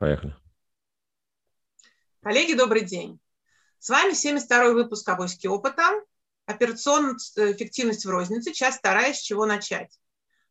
[0.00, 0.34] Поехали.
[2.22, 3.20] Коллеги, добрый день.
[3.78, 5.82] С вами 72-й выпуск «Авоськи опыта».
[6.46, 8.52] Операционная эффективность в рознице.
[8.52, 9.12] Часть вторая.
[9.12, 10.00] С чего начать?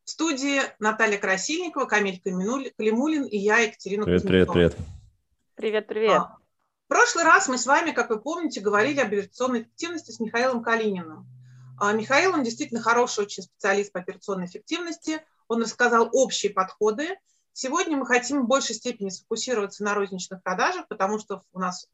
[0.03, 4.53] В студии Наталья Красильникова, Камиль Калимулин и я, Екатерина Привет, Кузнецова.
[4.53, 4.87] привет, привет.
[5.55, 6.11] Привет, привет.
[6.11, 6.37] А,
[6.85, 10.61] В прошлый раз мы с вами, как вы помните, говорили об операционной эффективности с Михаилом
[10.61, 11.25] Калининым.
[11.79, 15.23] А, Михаил, он действительно хороший очень специалист по операционной эффективности.
[15.47, 17.17] Он рассказал общие подходы,
[17.53, 21.87] Сегодня мы хотим в большей степени сфокусироваться на розничных продажах, потому что у нас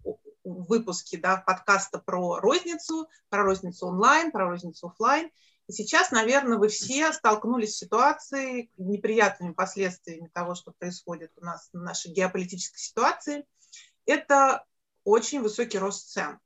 [0.43, 5.31] в выпуске да, подкаста про розницу, про розницу онлайн, про розницу офлайн.
[5.67, 11.69] И сейчас, наверное, вы все столкнулись с ситуацией, неприятными последствиями того, что происходит у нас
[11.73, 13.45] в нашей геополитической ситуации.
[14.05, 14.63] Это
[15.03, 16.39] очень высокий рост цен.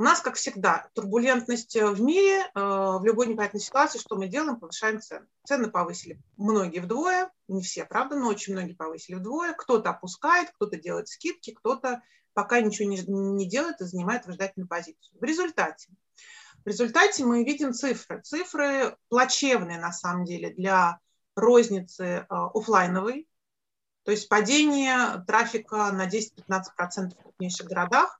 [0.00, 4.28] У нас, как всегда, турбулентность э, в мире, э, в любой непонятной ситуации, что мы
[4.28, 5.26] делаем, повышаем цены.
[5.44, 9.52] Цены повысили многие вдвое, не все, правда, но очень многие повысили вдвое.
[9.52, 12.00] Кто-то опускает, кто-то делает скидки, кто-то
[12.32, 15.20] пока ничего не, не делает и занимает выжидательную позицию.
[15.20, 15.90] В результате,
[16.64, 18.22] в результате мы видим цифры.
[18.22, 20.98] Цифры плачевные, на самом деле, для
[21.36, 23.28] розницы э, офлайновой,
[24.04, 28.18] то есть падение трафика на 10-15% в крупнейших городах,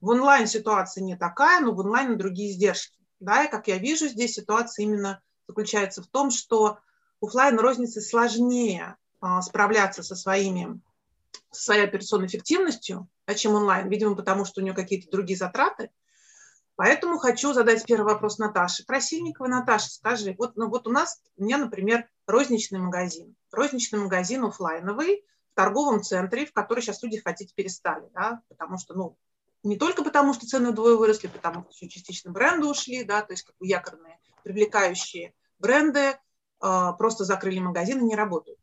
[0.00, 2.98] в онлайн ситуация не такая, но в онлайн другие издержки.
[3.20, 6.78] Да, и как я вижу, здесь ситуация именно заключается в том, что
[7.20, 10.80] офлайн рознице сложнее а, справляться со, своими,
[11.50, 15.90] со своей операционной эффективностью, да, чем онлайн, видимо, потому что у нее какие-то другие затраты.
[16.76, 18.86] Поэтому хочу задать первый вопрос Наташе.
[18.86, 23.36] Красильниковой, Наташа, скажи, вот, ну, вот у нас, у меня, например, розничный магазин.
[23.52, 28.94] Розничный магазин офлайновый в торговом центре, в который сейчас люди ходить перестали, да, потому что,
[28.94, 29.18] ну,
[29.62, 33.32] не только потому, что цены вдвое выросли, потому что еще частично бренды ушли, да, то
[33.32, 36.00] есть как бы якорные привлекающие бренды
[36.62, 38.58] э, просто закрыли магазины, не работают.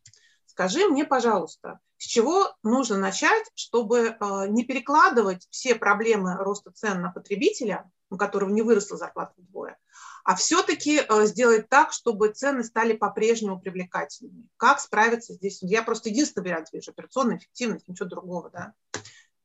[0.45, 7.01] Скажи мне, пожалуйста, с чего нужно начать, чтобы э, не перекладывать все проблемы роста цен
[7.01, 9.77] на потребителя, у которого не выросла зарплата вдвое,
[10.23, 14.47] а все-таки э, сделать так, чтобы цены стали по-прежнему привлекательными.
[14.57, 15.59] Как справиться здесь?
[15.61, 18.73] Я просто единственный вариант вижу, операционная эффективность, ничего другого, да.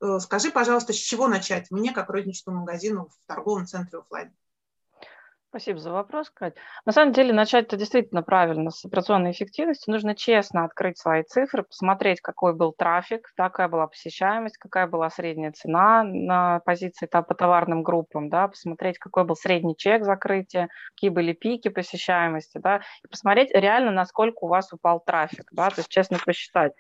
[0.02, 4.32] Э, скажи, пожалуйста, с чего начать мне, как розничному магазину в торговом центре офлайн?
[5.50, 6.54] Спасибо за вопрос, Кать.
[6.86, 9.90] На самом деле начать это действительно правильно с операционной эффективности.
[9.90, 15.52] Нужно честно открыть свои цифры, посмотреть, какой был трафик, какая была посещаемость, какая была средняя
[15.52, 21.34] цена на позиции по товарным группам, да, посмотреть, какой был средний чек закрытия, какие были
[21.34, 26.16] пики посещаемости, да, и посмотреть реально, насколько у вас упал трафик, да, то есть честно
[26.24, 26.72] посчитать.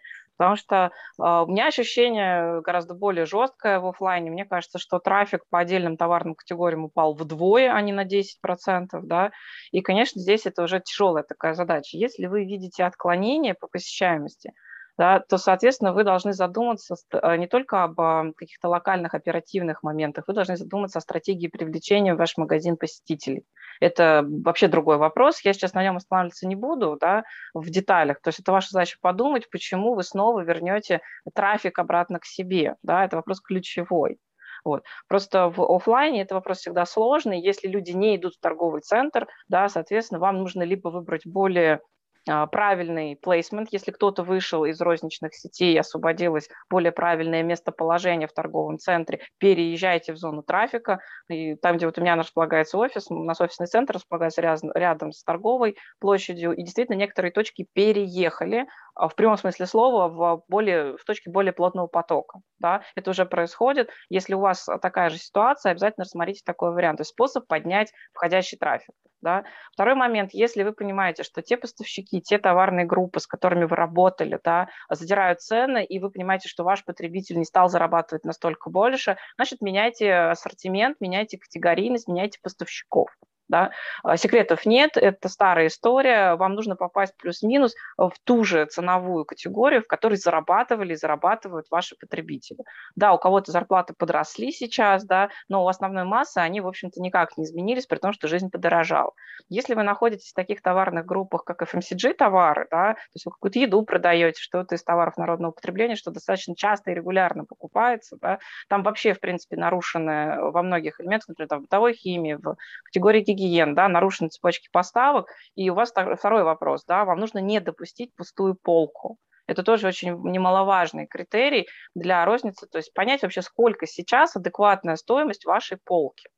[0.42, 4.28] Потому что э, у меня ощущение гораздо более жесткое в офлайне.
[4.28, 8.88] Мне кажется, что трафик по отдельным товарным категориям упал вдвое, а не на 10%.
[9.04, 9.30] Да?
[9.70, 11.96] И, конечно, здесь это уже тяжелая такая задача.
[11.96, 14.52] Если вы видите отклонение по посещаемости,
[14.98, 20.24] да, то, соответственно, вы должны задуматься э, не только об а, каких-то локальных оперативных моментах,
[20.28, 23.44] вы должны задуматься о стратегии привлечения в ваш магазин посетителей.
[23.80, 25.40] Это вообще другой вопрос.
[25.44, 28.20] Я сейчас на нем останавливаться не буду, да, в деталях.
[28.20, 31.00] То есть это ваша задача подумать, почему вы снова вернете
[31.34, 32.76] трафик обратно к себе.
[32.82, 34.18] Да, это вопрос ключевой.
[34.64, 34.84] Вот.
[35.08, 37.40] Просто в офлайне это вопрос всегда сложный.
[37.40, 41.80] Если люди не идут в торговый центр, да, соответственно, вам нужно либо выбрать более
[42.24, 49.20] правильный плейсмент, если кто-то вышел из розничных сетей, освободилось более правильное местоположение в торговом центре,
[49.38, 53.66] переезжайте в зону трафика, и там, где вот у меня располагается офис, у нас офисный
[53.66, 59.36] центр располагается рядом, рядом с торговой площадью, и действительно некоторые точки переехали, а, в прямом
[59.36, 62.40] смысле слова в, более, в точке более плотного потока.
[62.58, 62.82] Да?
[62.94, 63.90] Это уже происходит.
[64.08, 66.98] Если у вас такая же ситуация, обязательно рассмотрите такой вариант.
[66.98, 68.94] То есть способ поднять входящий трафик.
[69.22, 69.44] Да?
[69.72, 74.38] Второй момент, если вы понимаете, что те поставщики, те товарные группы, с которыми вы работали,
[74.42, 79.60] да, задирают цены, и вы понимаете, что ваш потребитель не стал зарабатывать настолько больше, значит,
[79.60, 83.10] меняйте ассортимент, меняйте категорийность, меняйте поставщиков.
[83.52, 83.70] Да?
[84.02, 89.82] А, секретов нет, это старая история, вам нужно попасть плюс-минус в ту же ценовую категорию,
[89.82, 92.64] в которой зарабатывали и зарабатывают ваши потребители.
[92.96, 97.36] Да, у кого-то зарплаты подросли сейчас, да, но у основной массы они, в общем-то, никак
[97.36, 99.12] не изменились, при том, что жизнь подорожала.
[99.50, 103.58] Если вы находитесь в таких товарных группах, как FMCG товары, да, то есть вы какую-то
[103.58, 108.38] еду продаете, что-то из товаров народного потребления, что достаточно часто и регулярно покупается, да,
[108.70, 113.41] там вообще, в принципе, нарушены во многих элементах, например, там, бытовой химии, в категории гигиены,
[113.42, 115.28] гигиен, да, нарушены цепочки поставок.
[115.54, 119.18] И у вас второй вопрос, да, вам нужно не допустить пустую полку.
[119.46, 125.44] Это тоже очень немаловажный критерий для розницы, то есть понять вообще, сколько сейчас адекватная стоимость
[125.44, 126.28] вашей полки.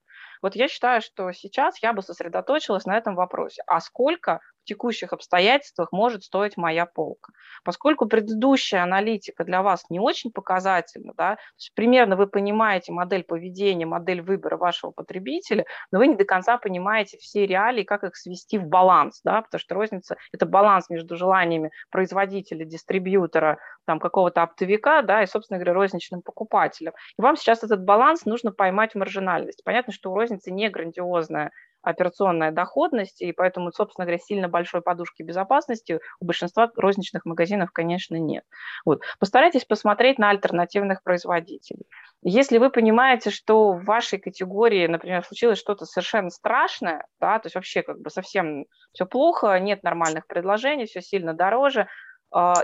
[0.42, 3.62] Вот я считаю, что сейчас я бы сосредоточилась на этом вопросе.
[3.66, 7.32] А сколько текущих обстоятельствах может стоить моя полка.
[7.64, 13.24] Поскольку предыдущая аналитика для вас не очень показательна, да, то есть примерно вы понимаете модель
[13.24, 18.16] поведения, модель выбора вашего потребителя, но вы не до конца понимаете все реалии, как их
[18.16, 24.42] свести в баланс, да, потому что розница– это баланс между желаниями производителя, дистрибьютора, там, какого-то
[24.42, 26.92] оптовика, да, и, собственно говоря, розничным покупателем.
[27.18, 29.62] И вам сейчас этот баланс нужно поймать в маржинальность.
[29.64, 31.50] Понятно, что у розницы не грандиозная
[31.84, 38.16] операционная доходность, и поэтому, собственно говоря, сильно большой подушки безопасности у большинства розничных магазинов, конечно,
[38.16, 38.44] нет.
[38.84, 39.02] Вот.
[39.18, 41.86] Постарайтесь посмотреть на альтернативных производителей.
[42.22, 47.54] Если вы понимаете, что в вашей категории, например, случилось что-то совершенно страшное, да, то есть
[47.54, 51.86] вообще как бы совсем все плохо, нет нормальных предложений, все сильно дороже,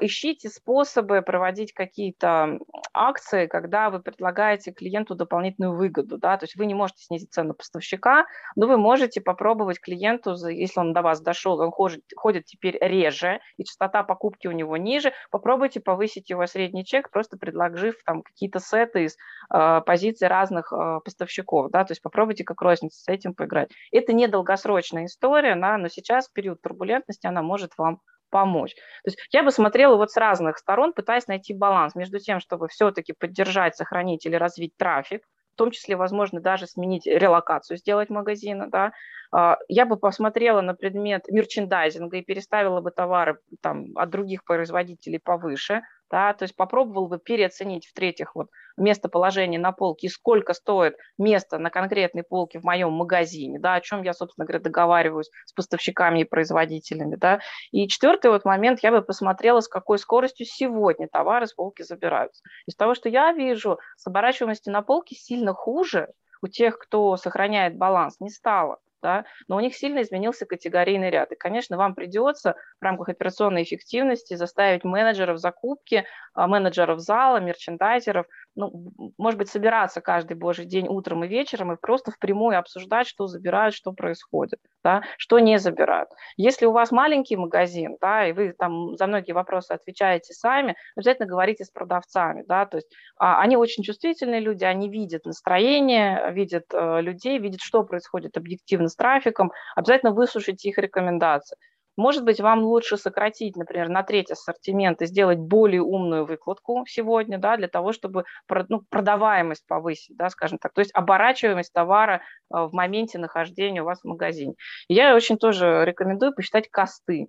[0.00, 2.58] ищите способы проводить какие-то
[2.92, 6.18] акции, когда вы предлагаете клиенту дополнительную выгоду.
[6.18, 6.36] Да?
[6.36, 8.26] То есть вы не можете снизить цену поставщика,
[8.56, 13.40] но вы можете попробовать клиенту, если он до вас дошел, он ходит, ходит теперь реже,
[13.58, 18.58] и частота покупки у него ниже, попробуйте повысить его средний чек, просто предложив там какие-то
[18.58, 19.16] сеты из
[19.52, 21.70] э, позиций разных э, поставщиков.
[21.70, 21.84] Да?
[21.84, 23.70] То есть попробуйте как розница с этим поиграть.
[23.92, 28.00] Это не долгосрочная история, да, но сейчас в период турбулентности она может вам
[28.30, 28.74] помочь.
[28.74, 32.68] То есть я бы смотрела вот с разных сторон, пытаясь найти баланс между тем, чтобы
[32.68, 35.24] все-таки поддержать, сохранить или развить трафик,
[35.54, 38.92] в том числе, возможно, даже сменить релокацию, сделать магазина, да.
[39.32, 45.18] А, я бы посмотрела на предмет мерчендайзинга и переставила бы товары там, от других производителей
[45.18, 51.58] повыше, да, то есть попробовал бы переоценить, в-третьих, вот местоположение на полке сколько стоит место
[51.58, 56.20] на конкретной полке в моем магазине, да, о чем я, собственно говоря, договариваюсь с поставщиками
[56.20, 57.40] и производителями, да.
[57.70, 62.42] И четвертый вот момент, я бы посмотрела, с какой скоростью сегодня товары с полки забираются.
[62.66, 66.08] Из того, что я вижу, с оборачиваемостью на полке сильно хуже
[66.42, 71.32] у тех, кто сохраняет баланс, не стало да, но у них сильно изменился категорийный ряд.
[71.32, 78.26] И, конечно, вам придется в рамках операционной эффективности заставить менеджеров закупки, а, менеджеров зала, мерчендайзеров,
[78.54, 83.26] ну, может быть, собираться каждый божий день утром и вечером и просто впрямую обсуждать, что
[83.26, 86.10] забирают, что происходит, да, что не забирают.
[86.36, 91.28] Если у вас маленький магазин, да, и вы там за многие вопросы отвечаете сами, обязательно
[91.28, 96.64] говорите с продавцами, да, то есть а, они очень чувствительные люди, они видят настроение, видят
[96.72, 101.56] э, людей, видят, что происходит объективно с трафиком, обязательно выслушайте их рекомендации.
[102.00, 107.36] Может быть, вам лучше сократить, например, на треть ассортимент и сделать более умную выкладку сегодня,
[107.36, 108.24] да, для того, чтобы
[108.68, 113.84] ну, продаваемость повысить, да, скажем так, то есть оборачиваемость товара э, в моменте нахождения у
[113.84, 114.54] вас в магазине.
[114.88, 117.28] Я очень тоже рекомендую посчитать косты,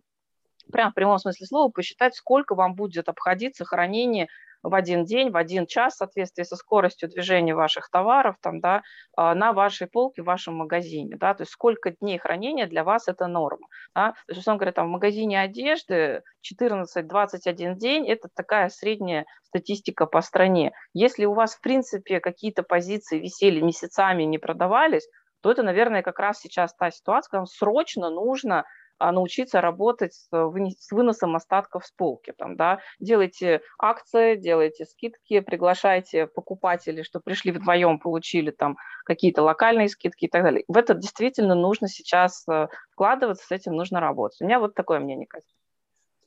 [0.72, 4.30] прям в прямом смысле слова посчитать, сколько вам будет обходиться хранение
[4.64, 8.82] в один день, в один час в соответствии со скоростью движения ваших товаров там, да,
[9.16, 11.16] а, на вашей полке в вашем магазине.
[11.16, 13.68] Да, то есть сколько дней хранения для вас это норма.
[13.96, 14.12] Да.
[14.12, 20.22] То есть, условно говоря, там, в магазине одежды 14-21 день– это такая средняя статистика по
[20.22, 20.72] стране.
[20.94, 25.08] Если у вас, в принципе, какие-то позиции висели месяцами, не продавались,
[25.42, 28.66] то это, наверное, как раз сейчас та ситуация, когда срочно нужно
[29.12, 32.34] научиться работать с, с выносом остатков с полки.
[32.38, 32.80] Там, да.
[33.00, 40.30] Делайте акции, делайте скидки, приглашайте покупателей, что пришли вдвоем, получили там какие-то локальные скидки и
[40.30, 40.64] так далее.
[40.68, 44.42] В это действительно нужно сейчас э, вкладываться, с этим нужно работать.
[44.42, 45.48] У меня вот такое мнение, Катя.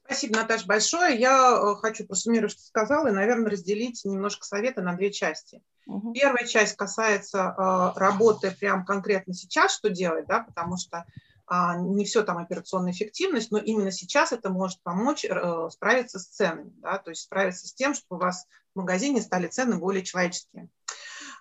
[0.06, 1.18] Спасибо, Наташа, большое.
[1.18, 5.62] Я э, хочу просуммировать, что сказала, и, наверное, разделить немножко советы на две части.
[5.86, 6.12] Угу.
[6.12, 11.04] Первая часть касается э, работы прям конкретно сейчас, что делать, да, потому что а,
[11.50, 16.72] не все там операционная эффективность, но именно сейчас это может помочь э, справиться с ценами,
[16.76, 20.68] да, то есть справиться с тем, чтобы у вас в магазине стали цены более человеческие.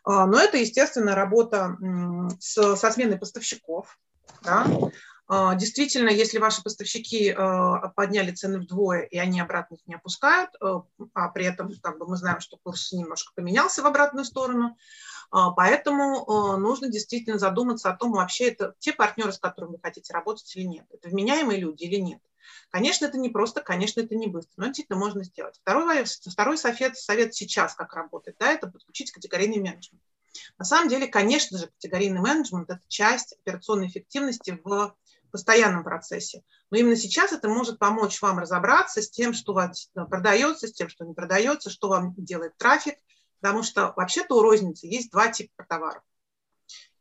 [0.04, 1.78] А, но это, естественно, работа
[2.40, 3.98] со сменой поставщиков.
[4.42, 4.68] Да.
[5.28, 7.36] А, действительно, если ваши поставщики э,
[7.96, 10.82] подняли цены вдвое, и они обратно их не опускают, э,
[11.14, 14.78] а при этом как бы мы знаем, что курс немножко поменялся в обратную сторону, а,
[15.34, 20.14] поэтому а, нужно действительно задуматься о том, вообще это те партнеры, с которыми вы хотите
[20.14, 20.86] работать или нет.
[20.92, 22.22] Это вменяемые люди или нет.
[22.70, 25.58] Конечно, это не просто, конечно, это не быстро, но действительно можно сделать.
[25.60, 30.04] Второй, второй совет, совет сейчас, как работать, да, это подключить категорийный менеджмент.
[30.60, 34.96] На самом деле, конечно же, категорийный менеджмент– это часть операционной эффективности в
[35.32, 36.44] постоянном процессе.
[36.70, 40.74] Но именно сейчас это может помочь вам разобраться с тем, что у вас продается, с
[40.74, 43.00] тем, что не продается, что вам делает трафик–
[43.44, 46.02] Потому что вообще-то у розницы есть два типа товаров.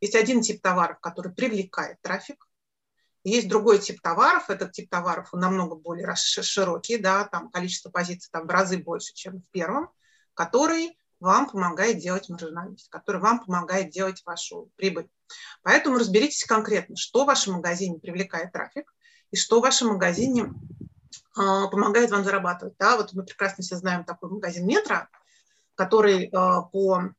[0.01, 2.45] Есть один тип товаров, который привлекает трафик,
[3.23, 8.45] есть другой тип товаров, этот тип товаров намного более широкий, да, там количество позиций там
[8.45, 9.89] в разы больше, чем в первом,
[10.33, 15.07] который вам помогает делать маржинальность, который вам помогает делать вашу прибыль.
[15.61, 18.93] Поэтому разберитесь конкретно, что в вашем магазине привлекает трафик,
[19.31, 20.51] и что в вашем магазине
[21.37, 22.75] а, помогает вам зарабатывать.
[22.77, 22.97] Да?
[22.97, 25.07] Вот мы прекрасно все знаем такой магазин «Метро»,
[25.75, 27.13] который а, по,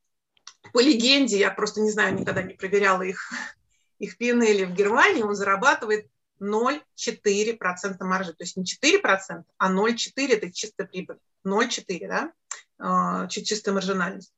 [0.73, 3.33] по легенде, я просто не знаю, никогда не проверяла их,
[3.99, 6.09] их P&L в Германии, он зарабатывает
[6.41, 8.33] 0,4% маржи.
[8.33, 11.19] То есть не 4%, а 0,4%– это чистая прибыль.
[11.47, 12.33] 0,4, да?
[12.79, 14.33] А, чистая маржинальность.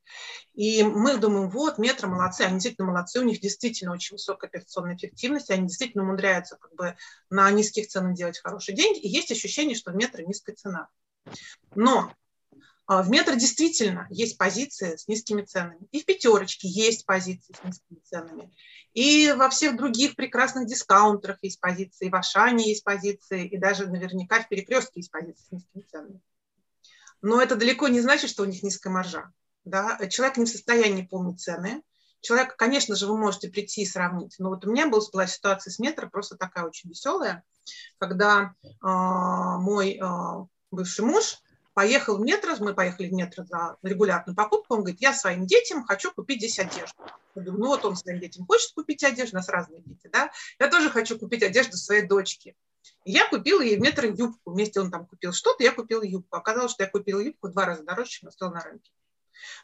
[0.54, 4.96] И мы думаем, вот, метро молодцы, они действительно молодцы, у них действительно очень высокая операционная
[4.96, 6.96] эффективность, они действительно умудряются как бы
[7.30, 10.88] на низких ценах делать хорошие деньги, и есть ощущение, что в метро низкая цена.
[11.74, 12.12] Но
[12.88, 15.86] в метро действительно есть позиции с низкими ценами.
[15.90, 18.52] И в пятерочке есть позиции с низкими ценами.
[18.94, 23.86] И во всех других прекрасных дискаунтерах есть позиции, и в Ашане есть позиции, и даже
[23.86, 26.20] наверняка в перекрестке есть позиции с низкими ценами
[27.22, 29.32] но это далеко не значит, что у них низкая маржа.
[29.64, 29.98] Да?
[30.08, 31.82] Человек не в состоянии помнить цены.
[32.20, 34.36] Человек, конечно же, вы можете прийти и сравнить.
[34.38, 37.44] Но вот у меня была ситуация с метро просто такая очень веселая,
[37.98, 41.38] когда э, мой э, бывший муж
[41.76, 45.84] поехал в метро, мы поехали в метро за регулярную покупку, он говорит, я своим детям
[45.84, 47.04] хочу купить здесь одежду.
[47.34, 50.30] Я думаю, ну вот он своим детям хочет купить одежду, у нас разные дети, да,
[50.58, 52.56] я тоже хочу купить одежду своей дочке.
[53.04, 54.52] И я купила ей в метро юбку.
[54.52, 56.36] Вместе он там купил что-то, я купила юбку.
[56.36, 58.90] Оказалось, что я купила юбку два раза дороже, чем стоила на рынке.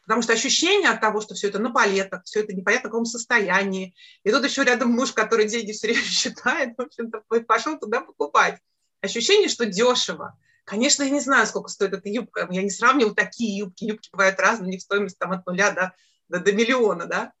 [0.03, 3.05] Потому что ощущение от того, что все это на палетах, все это непонятно в каком
[3.05, 3.95] состоянии.
[4.23, 8.59] И тут еще рядом муж, который деньги все время считает, в общем-то, пошел туда покупать.
[9.01, 10.37] Ощущение, что дешево.
[10.65, 12.47] Конечно, я не знаю, сколько стоит эта юбка.
[12.49, 13.83] Я не сравниваю такие юбки.
[13.85, 15.93] Юбки бывают разные, у них стоимость там от нуля до,
[16.29, 17.33] до, до миллиона, да.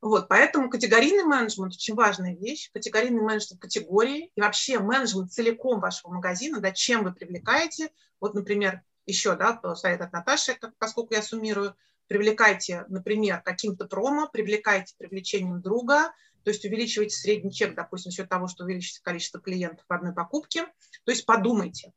[0.00, 2.70] Вот, поэтому категорийный менеджмент очень важная вещь.
[2.72, 7.90] Категорийный менеджмент категории и вообще менеджмент целиком вашего магазина, да, чем вы привлекаете.
[8.20, 11.74] Вот, например, еще да, совет от Наташи, как, поскольку я суммирую,
[12.06, 16.12] привлекайте, например, каким-то промо, привлекайте привлечением друга,
[16.44, 20.14] то есть увеличивайте средний чек, допустим, за счет того, что увеличите количество клиентов в одной
[20.14, 20.66] покупке.
[21.04, 21.92] То есть подумайте.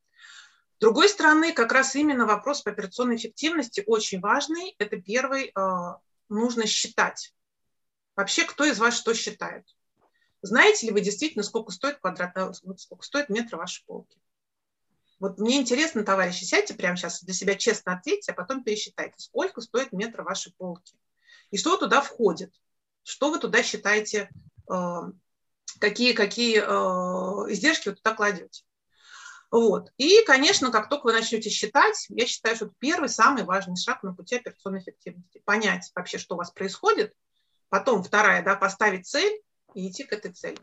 [0.80, 4.76] Другой стороны, как раз именно вопрос по операционной эффективности очень важный.
[4.78, 5.96] Это первый, э,
[6.30, 7.34] нужно считать
[8.20, 9.66] Вообще, кто из вас что считает?
[10.42, 14.20] Знаете ли вы действительно, сколько стоит квадрат, э, сколько стоит метр вашей полки?
[15.22, 19.62] Вот мне интересно, товарищи, сядьте прямо сейчас для себя честно ответьте, а потом пересчитайте, сколько
[19.62, 20.98] стоит метр вашей полки.
[21.52, 22.54] И что туда входит?
[23.04, 24.30] Что вы туда считаете,
[24.70, 24.98] э,
[25.80, 28.66] какие, какие э, издержки вы туда кладете?
[29.52, 29.92] Вот.
[29.98, 34.04] И, конечно, как только вы начнете считать, я считаю, что это первый, самый важный шаг
[34.04, 35.42] на пути операционной эффективности.
[35.44, 37.14] Понять вообще, что у вас происходит–
[37.70, 39.42] Потом вторая, да, поставить цель
[39.76, 40.58] и идти к этой цели.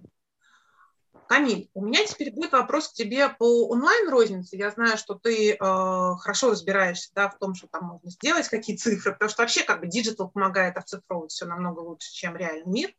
[1.29, 4.57] Камиль, у меня теперь будет вопрос к тебе по онлайн-рознице.
[4.57, 8.77] Я знаю, что ты э, хорошо разбираешься да, в том, что там можно сделать, какие
[8.77, 12.95] цифры, потому что вообще как бы digital помогает оцифровывать все намного лучше, чем реальный мир.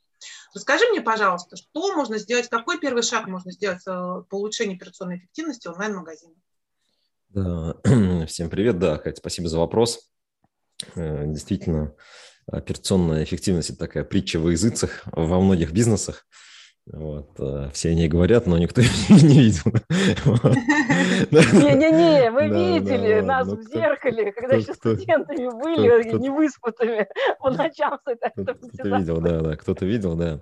[0.53, 3.91] Расскажи мне, пожалуйста, что можно сделать, какой первый шаг можно сделать э,
[4.29, 6.35] по улучшению операционной эффективности онлайн-магазина?
[7.29, 7.75] Да.
[8.27, 10.09] Всем привет, да, Катя, спасибо за вопрос.
[10.95, 11.95] Э, действительно,
[12.47, 16.25] операционная эффективность– это такая притча во языцах во многих бизнесах.
[16.93, 19.63] Вот, э, все они говорят, но никто не видел.
[21.51, 27.07] Не-не-не, мы видели нас в зеркале, когда еще студентами были, не выспутыми
[27.39, 27.99] по ночам.
[28.05, 30.41] Кто-то видел, да, да, кто-то видел, да.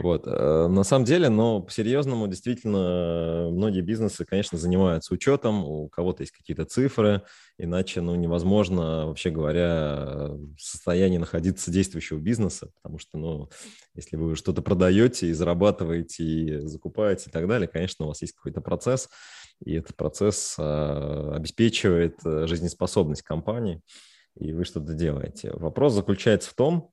[0.00, 0.24] Вот.
[0.26, 6.32] Э, на самом деле, но по-серьезному, действительно, многие бизнесы, конечно, занимаются учетом, у кого-то есть
[6.32, 7.22] какие-то цифры,
[7.56, 13.48] иначе, ну, невозможно, вообще говоря, в состоянии находиться действующего бизнеса, потому что, ну,
[13.94, 18.34] если вы что-то продаете и зарабатываете, и закупаете и так далее, конечно, у вас есть
[18.34, 19.08] какой-то процесс,
[19.64, 23.80] и этот процесс э, обеспечивает э, жизнеспособность компании,
[24.38, 25.50] и вы что-то делаете.
[25.54, 26.90] Вопрос заключается в том,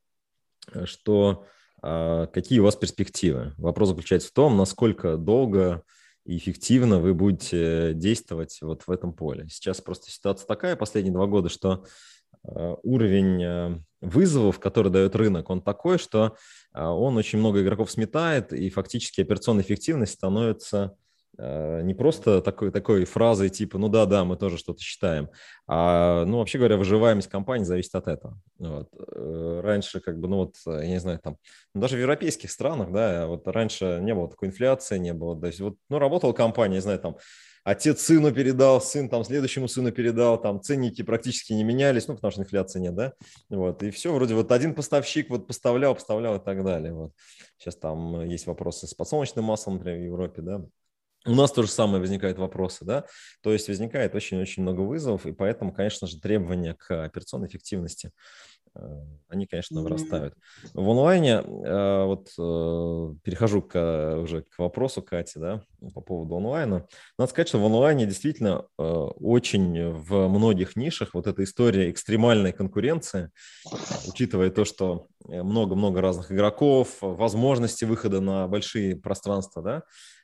[0.85, 1.45] что
[1.81, 3.53] э, какие у вас перспективы.
[3.57, 5.83] Вопрос заключается в том, насколько долго
[6.25, 9.47] и эффективно вы будете действовать вот в этом поле.
[9.49, 11.87] Сейчас просто ситуация такая последние два года, что э,
[12.43, 16.35] уровень э, вызовов, который дает рынок, он такой, что
[16.73, 20.95] э, он очень много игроков сметает, и фактически операционная эффективность становится
[21.37, 25.29] Э, не просто такой, такой фразой типа «ну да-да, мы тоже что-то считаем»,
[25.67, 28.39] а, ну, вообще говоря, выживаемость компании зависит от этого.
[28.59, 28.89] Вот.
[29.15, 31.37] Э, раньше, как бы, ну вот, я не знаю, там,
[31.73, 35.47] ну, даже в европейских странах, да, вот раньше не было такой инфляции, не было, то
[35.47, 37.17] есть вот, ну, работала компания, не знаю, там,
[37.63, 42.31] отец сыну передал, сын там следующему сыну передал, там ценники практически не менялись, ну, потому
[42.31, 43.13] что инфляции нет, да,
[43.49, 47.11] вот, и все, вроде вот один поставщик вот поставлял, поставлял и так далее, вот.
[47.57, 50.65] Сейчас там есть вопросы с подсолнечным маслом, например, в Европе, да,
[51.25, 53.05] у нас то же самое возникают вопросы, да,
[53.41, 58.11] то есть возникает очень-очень много вызовов, и поэтому, конечно же, требования к операционной эффективности
[59.29, 60.33] они, конечно, вырастают.
[60.73, 62.29] В онлайне, вот
[63.21, 65.61] перехожу к, уже к вопросу Кати, да,
[65.93, 66.87] по поводу онлайна.
[67.19, 73.29] Надо сказать, что в онлайне действительно очень в многих нишах вот эта история экстремальной конкуренции,
[74.07, 79.83] учитывая то, что много-много разных игроков, возможности выхода на большие пространства, да,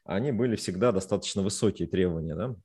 [0.10, 2.56] они были всегда достаточно высокие требования, да.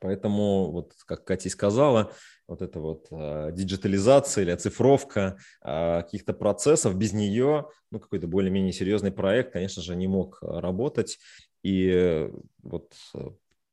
[0.00, 2.12] Поэтому, вот как Катя сказала,
[2.48, 8.72] вот эта вот э, диджитализация или оцифровка э, каких-то процессов, без нее ну, какой-то более-менее
[8.72, 11.18] серьезный проект, конечно же, не мог работать.
[11.62, 12.28] И
[12.62, 12.92] вот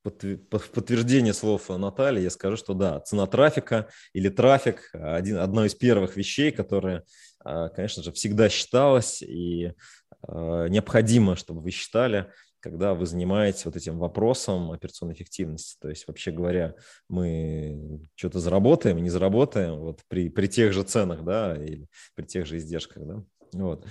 [0.04, 6.16] подтверждение слов Натальи, я скажу, что да, цена трафика или трафик– один, одно из первых
[6.16, 7.04] вещей, которые,
[7.44, 9.74] конечно же, всегда считалось и
[10.26, 12.32] необходимо, чтобы вы считали,
[12.62, 15.78] когда вы занимаетесь вот этим вопросом операционной эффективности.
[15.82, 16.76] То есть, вообще говоря,
[17.10, 22.46] мы что-то заработаем, не заработаем вот при, при тех же ценах, да, или при тех
[22.46, 23.24] же издержках, да.
[23.54, 23.86] Вот.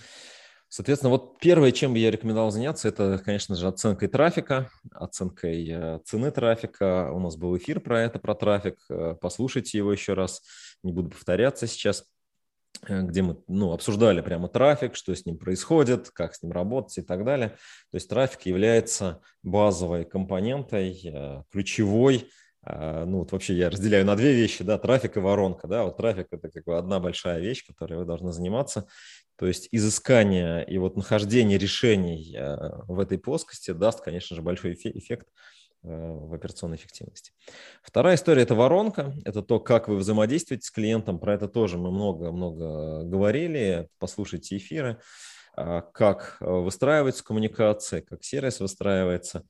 [0.73, 5.99] Соответственно, вот первое, чем бы я рекомендовал заняться, это, конечно же, оценкой трафика, оценкой э,
[6.05, 7.11] цены трафика.
[7.13, 8.77] У нас был эфир про это, про трафик.
[8.89, 10.43] Э, послушайте его еще раз.
[10.85, 12.05] Не буду повторяться сейчас
[12.83, 17.03] где мы ну, обсуждали прямо трафик, что с ним происходит, как с ним работать и
[17.03, 17.51] так далее.
[17.91, 22.29] То есть трафик является базовой компонентой, ключевой
[22.63, 26.27] ну вот вообще я разделяю на две вещи, да, трафик и воронка, да, вот трафик
[26.31, 28.87] это как бы одна большая вещь, которой вы должны заниматься,
[29.41, 34.75] то есть изыскание и вот нахождение решений э, в этой плоскости даст, конечно же, большой
[34.75, 35.29] эффект.
[35.29, 37.33] э, в операционной эффективности.
[37.83, 41.91] Вторая история– это воронка, это то, как вы взаимодействуете с клиентом, про это тоже мы
[41.91, 45.01] много-много говорили, послушайте эфиры,
[45.57, 49.45] а, как выстраивается коммуникация, как сервис выстраивается.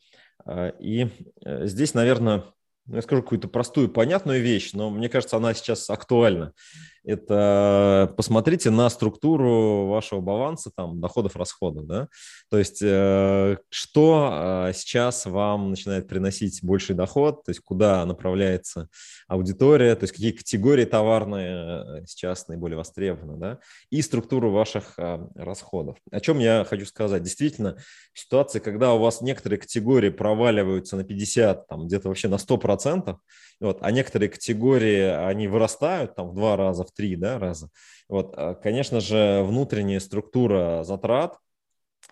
[0.44, 1.08] А, и
[1.44, 2.44] э, здесь, наверное,
[2.86, 6.54] ну, я скажу какую-то простую, понятную вещь, но мне кажется, она сейчас актуальна
[7.04, 12.08] это посмотрите на структуру вашего баланса, там, доходов-расходов, да,
[12.50, 18.88] то есть э, что э, сейчас вам начинает приносить больший доход, то есть куда направляется
[19.28, 23.58] аудитория, то есть какие категории товарные э, сейчас наиболее востребованы, да,
[23.90, 24.94] и структуру ваших
[25.34, 25.96] расходов.
[26.10, 27.22] О чем я хочу сказать?
[27.22, 27.76] Действительно,
[28.14, 33.16] ситуация, когда у вас некоторые категории проваливаются на 50, там, где-то вообще на 100%,
[33.60, 37.68] вот, а некоторые категории, они вырастают там в два раза, в три да, раза.
[38.08, 41.36] Вот, а, конечно же, внутренняя структура затрат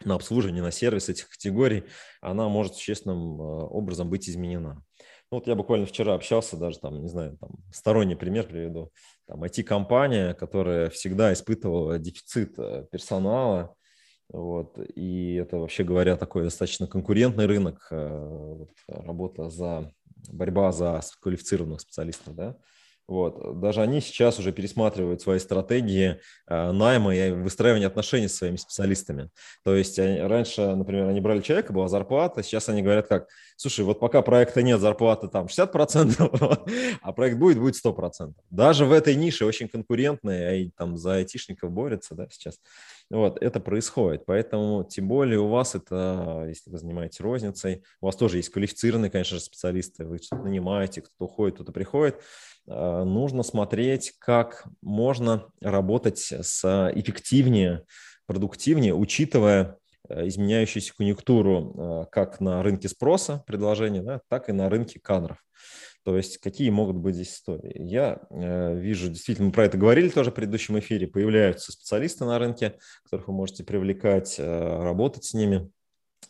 [0.05, 1.85] на обслуживание, на сервис этих категорий,
[2.21, 4.83] она может существенным а, образом быть изменена.
[5.31, 8.93] Ну, вот я буквально вчера общался, даже там, не знаю, там, сторонний пример приведу.
[9.27, 13.75] Там IT-компания, которая всегда испытывала дефицит э, персонала,
[14.31, 19.93] вот, и это, вообще говоря, такой достаточно конкурентный рынок, э, вот, работа за
[20.29, 22.57] борьба за квалифицированных специалистов, да,
[23.09, 23.59] вот.
[23.59, 29.31] Даже они сейчас уже пересматривают свои стратегии э, найма и выстраивания отношений с своими специалистами.
[29.65, 33.83] То есть они, раньше, например, они брали человека, была зарплата, сейчас они говорят как, слушай,
[33.83, 38.35] вот пока проекта нет, зарплаты там 60%, а проект будет, будет 100%.
[38.51, 42.61] Даже в этой нише очень конкурентной, и там за айтишников борются да, сейчас.
[43.11, 44.27] Вот, это происходит.
[44.27, 49.11] Поэтому, тем более у вас это, если вы занимаетесь розницей, у вас тоже есть квалифицированные,
[49.11, 52.21] конечно же, специалисты, вы нанимаете, кто-то уходит, кто-то приходит,
[52.69, 57.85] нужно смотреть, как можно работать с эффективнее,
[58.27, 59.79] продуктивнее, учитывая
[60.09, 65.39] э, изменяющуюся конъюнктуру э, как на рынке спроса предложения, да, так и на рынке кадров.
[66.05, 67.75] То есть какие могут быть здесь истории?
[67.83, 72.79] Я вижу, действительно, мы про это говорили тоже в предыдущем эфире, появляются специалисты на рынке,
[73.05, 75.71] которых вы можете привлекать, работать с ними,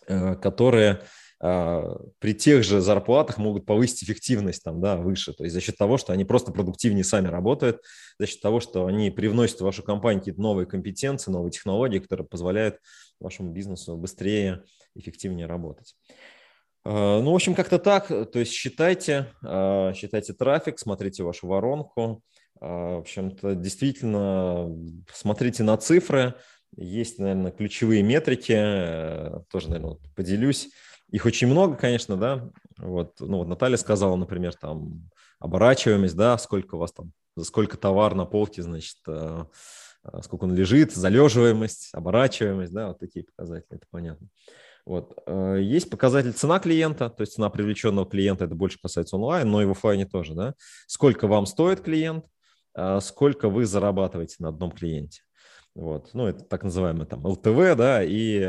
[0.06, 1.02] которые
[1.40, 5.32] при тех же зарплатах могут повысить эффективность там, да, выше.
[5.32, 7.80] То есть за счет того, что они просто продуктивнее сами работают,
[8.18, 12.26] за счет того, что они привносят в вашу компанию какие-то новые компетенции, новые технологии, которые
[12.26, 12.78] позволяют
[13.20, 14.64] вашему бизнесу быстрее,
[14.96, 15.94] эффективнее работать.
[16.84, 18.08] А, ну, в общем, как-то так.
[18.08, 22.22] То есть считайте, а, считайте трафик, смотрите вашу воронку.
[22.60, 24.76] В общем-то, действительно,
[25.12, 26.34] смотрите на цифры.
[26.76, 28.52] Есть, наверное, ключевые метрики.
[28.56, 30.68] Э, тоже, наверное, поделюсь.
[31.10, 32.50] Их очень много, конечно, да.
[32.76, 37.76] Вот, ну, вот Наталья сказала, например, там оборачиваемость, да, сколько у вас там, за сколько
[37.76, 39.44] товар на полке, значит, э,
[40.04, 44.28] э, сколько он лежит, залеживаемость, оборачиваемость, да, вот такие показатели, это понятно.
[44.84, 45.18] Вот.
[45.26, 49.62] Э, есть показатель цена клиента, то есть цена привлеченного клиента, это больше касается онлайн, но
[49.62, 50.54] и в офлайне тоже, да.
[50.86, 52.26] Сколько вам стоит клиент,
[53.00, 55.22] сколько вы зарабатываете на одном клиенте.
[55.74, 56.10] Вот.
[56.12, 58.40] Ну, это так называемый там ЛТВ, да, и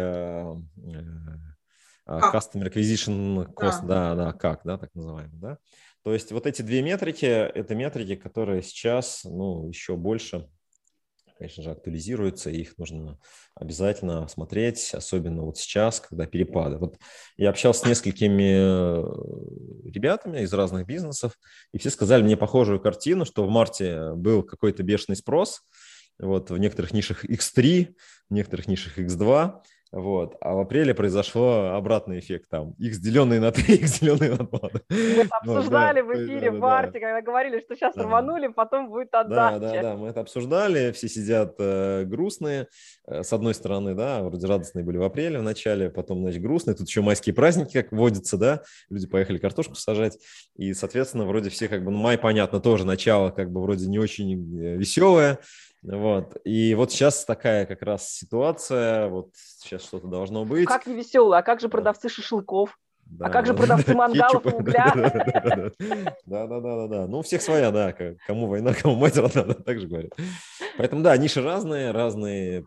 [2.10, 4.15] а, Customer Acquisition Cost, да.
[4.15, 5.58] да, да, как, да, так называемый, да.
[6.04, 10.48] То есть вот эти две метрики– это метрики, которые сейчас, ну, еще больше
[11.38, 13.17] конечно же, актуализируются, и их нужно
[13.56, 16.78] обязательно смотреть, особенно вот сейчас, когда перепады.
[16.78, 16.98] Вот
[17.38, 21.39] я общался с несколькими э, ребятами из разных бизнесов,
[21.72, 25.62] и все сказали мне похожую картину, что в марте был какой-то бешеный спрос,
[26.19, 27.95] вот в некоторых нишах X3,
[28.30, 30.36] в некоторых нишах X2, вот.
[30.41, 32.73] А в апреле произошел обратный эффект там.
[32.78, 34.60] X деленные на 3, X деленные на 2.
[34.89, 36.99] Мы это обсуждали вот, да, в эфире да, в марте, да.
[36.99, 38.04] когда говорили, что сейчас да.
[38.04, 39.60] рванули, потом будет отдача.
[39.60, 42.67] Да, да, да, мы это обсуждали, все сидят э, грустные.
[43.08, 46.75] Э, с одной стороны, да, вроде радостные были в апреле в начале, потом, значит, грустные.
[46.75, 50.19] Тут еще майские праздники, как водится, да, люди поехали картошку сажать.
[50.56, 53.97] И, соответственно, вроде все как бы, ну, май, понятно, тоже начало как бы вроде не
[53.97, 55.39] очень э, веселое,
[55.81, 56.37] вот.
[56.43, 60.65] И вот сейчас такая как раз ситуация, вот сейчас что-то должно быть.
[60.65, 62.77] Как весело, а как же продавцы шашлыков?
[63.05, 65.73] Да, а как же продавцы мангалов и угля?
[66.25, 67.07] Да, да, да, да, да.
[67.07, 67.93] Ну, у всех своя, да.
[68.27, 70.11] Кому война, кому мать родна, так же говорят.
[70.77, 72.65] Поэтому, да, ниши разные, разные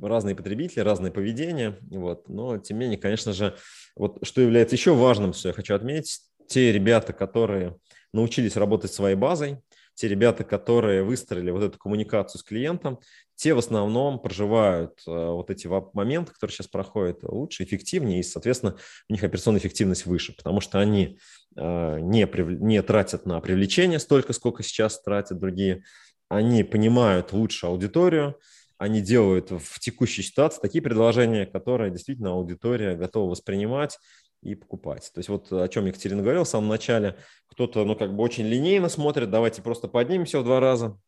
[0.00, 3.56] разные потребители, разное поведение, вот, но тем не менее, конечно же,
[3.96, 7.76] вот что является еще важным, что я хочу отметить, те ребята, которые
[8.12, 9.58] научились работать своей базой,
[9.94, 12.98] те ребята, которые выстроили вот эту коммуникацию с клиентом,
[13.36, 18.76] те в основном проживают э, вот эти моменты, которые сейчас проходят, лучше, эффективнее, и, соответственно,
[19.08, 21.18] у них операционная эффективность выше, потому что они
[21.56, 22.28] э, не,
[22.60, 25.82] не тратят на привлечение столько, сколько сейчас тратят другие,
[26.28, 28.38] они понимают лучше аудиторию,
[28.78, 33.98] они делают в текущей ситуации такие предложения, которые действительно аудитория готова воспринимать
[34.44, 35.10] и покупать.
[35.12, 37.16] То есть вот о чем Екатерина говорила в самом начале,
[37.48, 40.98] кто-то, ну, как бы очень линейно смотрит, давайте просто поднимемся в два раза,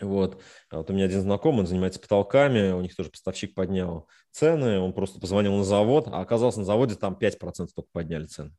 [0.00, 0.42] вот.
[0.70, 4.80] А вот у меня один знакомый, он занимается потолками, у них тоже поставщик поднял цены,
[4.80, 8.52] он просто позвонил на завод, а оказалось на заводе там 5% только подняли цены.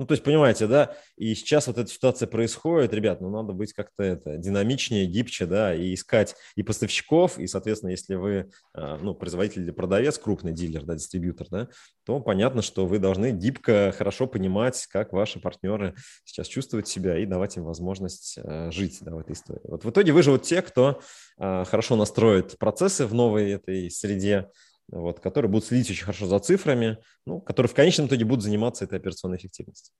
[0.00, 3.72] Ну, то есть, понимаете, да, и сейчас вот эта ситуация происходит, ребят, ну, надо быть
[3.72, 9.12] как-то это динамичнее, гибче, да, и искать и поставщиков, и, соответственно, если вы, а, ну,
[9.12, 11.68] производитель или продавец, крупный дилер, да, дистрибьютор, да,
[12.04, 17.26] то понятно, что вы должны гибко, хорошо понимать, как ваши партнеры сейчас чувствуют себя и
[17.26, 19.62] давать им возможность а, жить, да, в этой истории.
[19.64, 21.00] Вот в итоге выживут те, кто
[21.38, 24.48] а, хорошо настроит процессы в новой этой среде,
[24.90, 28.84] вот, которые будут следить очень хорошо за цифрами, ну, которые в конечном итоге будут заниматься
[28.84, 29.94] этой операционной эффективностью.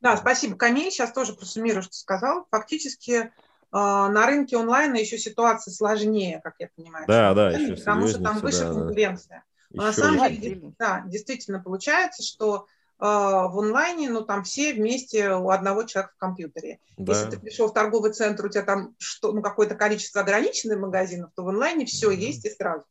[0.00, 0.90] Да, спасибо, Камиль.
[0.90, 2.46] Сейчас тоже просуммирую, что сказал.
[2.50, 3.30] Фактически э,
[3.70, 7.06] на рынке онлайн еще ситуация сложнее, как я понимаю.
[7.06, 9.44] Да, да, еще Потому что там выше да, конкуренция.
[9.70, 9.84] Да.
[9.84, 12.66] на самом деле, да, действительно получается, что
[12.98, 16.80] э, в онлайне, ну, там все вместе у одного человека в компьютере.
[16.96, 17.12] Да.
[17.12, 21.30] Если ты пришел в торговый центр, у тебя там что, ну, какое-то количество ограниченных магазинов,
[21.36, 22.16] то в онлайне все mm-hmm.
[22.16, 22.84] есть и сразу.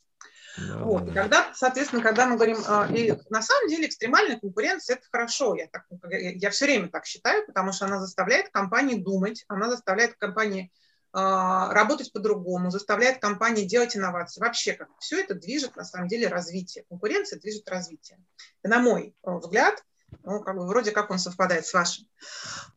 [0.58, 1.08] Да, вот.
[1.08, 5.56] И когда, соответственно, когда мы говорим, а, и на самом деле экстремальная конкуренция– это хорошо,
[5.56, 10.16] я, так, я все время так считаю, потому что она заставляет компании думать, она заставляет
[10.16, 10.72] компании
[11.14, 14.42] а, работать по-другому, заставляет компании делать инновации.
[14.42, 16.86] Вообще, как все это движет, на самом деле, развитие.
[16.90, 18.20] Конкуренция движет развитие.
[18.64, 19.84] И, на мой взгляд,
[20.24, 22.08] ну, как бы вроде как он совпадает с вашим.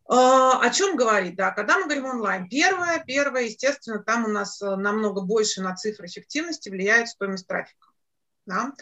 [0.06, 1.36] А, о чем говорить?
[1.36, 5.74] Да, когда мы говорим онлайн, первое, первое, естественно, там у нас э, намного больше на
[5.74, 7.83] цифры эффективности влияет стоимость трафика.
[8.46, 8.72] Да?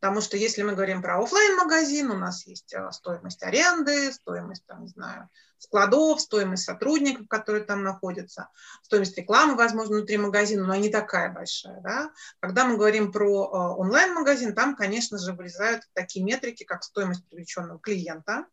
[0.00, 4.66] Потому что если мы говорим про офлайн магазин у нас есть э, стоимость аренды, стоимость,
[4.66, 8.48] там, не знаю, складов, стоимость сотрудников, которые там находятся,
[8.82, 11.80] стоимость рекламы, возможно, внутри магазина, но не такая большая.
[11.82, 12.10] Да?
[12.40, 17.78] Когда мы говорим про э, онлайн-магазин, там, конечно же, вылезают такие метрики, как стоимость привлеченного
[17.78, 18.46] клиента,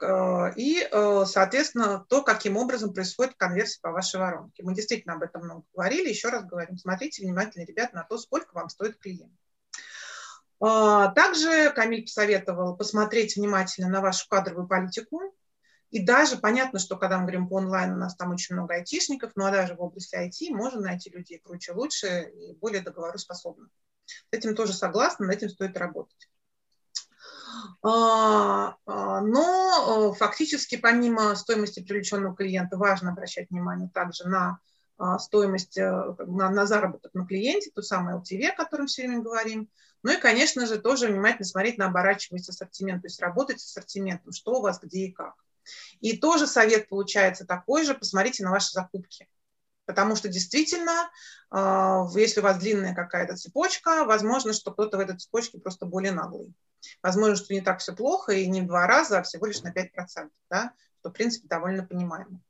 [0.00, 0.88] э, и,
[1.26, 4.62] соответственно, то, каким образом происходит конверсия по вашей воронке.
[4.62, 6.08] Мы действительно об этом много говорили.
[6.08, 9.32] Еще раз говорим, смотрите внимательно, ребят, на то, сколько вам стоит клиент.
[10.64, 15.20] А, также Камиль посоветовал посмотреть внимательно на вашу кадровую политику.
[15.90, 19.32] И даже понятно, что когда мы говорим по онлайн, у нас там очень много айтишников,
[19.34, 23.68] но даже в области IT можно найти людей круче, лучше и более договороспособных.
[24.06, 26.30] С этим тоже согласна, над этим стоит работать.
[27.82, 34.60] А, а, но э, фактически помимо стоимости привлеченного клиента важно обращать внимание также на
[35.18, 39.68] стоимость, э, на, на заработок на клиенте, ту самую LTV, о котором все время говорим,
[40.02, 44.32] ну и, конечно же, тоже внимательно смотреть на оборачиваемость ассортимент, то есть работать с ассортиментом,
[44.32, 45.34] что у вас где и как.
[46.00, 49.28] И тоже совет получается такой же, посмотрите на ваши закупки.
[49.84, 51.10] Потому что действительно,
[51.50, 56.12] а, если у вас длинная какая-то цепочка, возможно, что кто-то в этой цепочке просто более
[56.12, 56.52] наглый.
[57.02, 59.72] Возможно, что не так все плохо, и не в два раза, а всего лишь на
[59.72, 60.72] 5%, да?
[61.00, 62.40] что, в принципе, довольно понимаемо.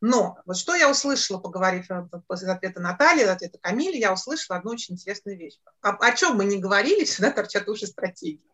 [0.00, 4.72] Но вот что я услышала, поговорив э, после ответа Натальи, ответа Камиля, я услышала одну
[4.72, 5.58] очень интересную вещь.
[5.80, 8.44] О, о чем мы не говорили, всегда торчат уши стратегии.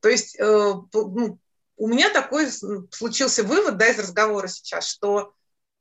[0.00, 1.38] То есть э, ну,
[1.76, 5.34] у меня такой случился вывод да, из разговора сейчас, что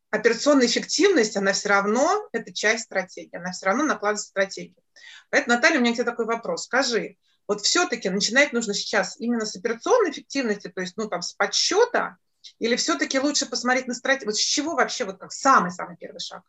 [0.10, 4.82] операционная эффективность, она все равно, это часть стратегии, она все равно накладывается в стратегию.
[5.30, 6.66] Поэтому, Наталья, у меня к тебе такой вопрос.
[6.66, 11.34] Скажи, вот все-таки начинать нужно сейчас именно с операционной эффективности, то есть, ну, там, с
[11.34, 12.18] подсчета,
[12.60, 14.30] или все-таки лучше посмотреть на стратегию?
[14.30, 16.44] Вот с чего вообще, вот как самый-самый первый шаг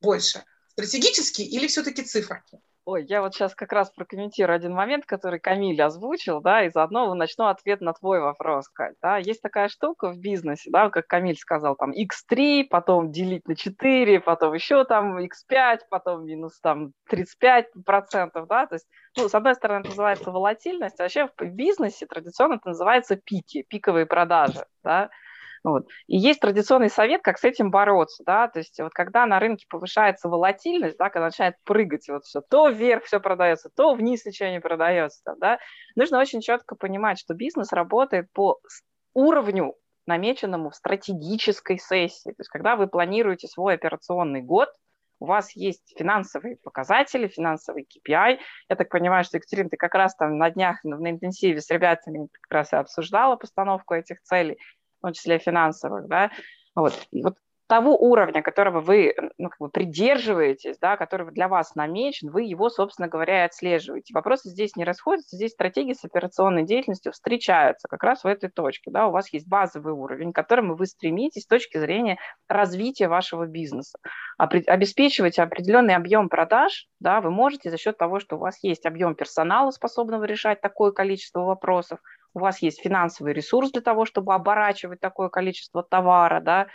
[0.00, 0.44] больше?
[0.68, 2.60] Стратегический или все-таки циферки?
[2.86, 7.14] Ой, я вот сейчас как раз прокомментирую один момент, который Камиль озвучил, да, и заодно
[7.14, 8.96] начну ответ на твой вопрос, Кать.
[9.02, 9.18] Да.
[9.18, 14.20] Есть такая штука в бизнесе, да, как Камиль сказал, там x3, потом делить на 4,
[14.20, 19.80] потом еще там x5, потом минус там 35%, да, то есть, ну, с одной стороны,
[19.80, 25.10] это называется волатильность, а вообще в бизнесе традиционно это называется пики, пиковые продажи, да,
[25.62, 25.86] вот.
[26.06, 29.66] И есть традиционный совет, как с этим бороться, да, то есть вот когда на рынке
[29.68, 34.48] повышается волатильность, да, когда начинает прыгать вот все, то вверх все продается, то вниз ничего
[34.48, 35.58] не продается, да,
[35.96, 38.58] нужно очень четко понимать, что бизнес работает по
[39.14, 39.74] уровню,
[40.06, 42.30] намеченному в стратегической сессии.
[42.30, 44.68] То есть когда вы планируете свой операционный год,
[45.20, 48.38] у вас есть финансовые показатели, финансовый KPI.
[48.70, 52.28] Я так понимаю, что, Екатерина, ты как раз там на днях на интенсиве с ребятами
[52.32, 54.58] как раз и обсуждала постановку этих целей
[55.00, 56.30] в том числе финансовых, да,
[56.74, 57.36] вот, вот
[57.70, 62.68] того уровня, которого вы ну, как бы придерживаетесь, да, который для вас намечен, вы его,
[62.68, 64.12] собственно говоря, и отслеживаете.
[64.12, 68.90] Вопросы здесь не расходятся, здесь стратегии с операционной деятельностью встречаются как раз в этой точке.
[68.90, 73.46] Да, у вас есть базовый уровень, к которому вы стремитесь с точки зрения развития вашего
[73.46, 74.00] бизнеса.
[74.36, 79.14] Обеспечивать определенный объем продаж да, вы можете за счет того, что у вас есть объем
[79.14, 81.98] персонала, способного решать такое количество вопросов,
[82.34, 86.66] у вас есть финансовый ресурс для того, чтобы оборачивать такое количество товара, да,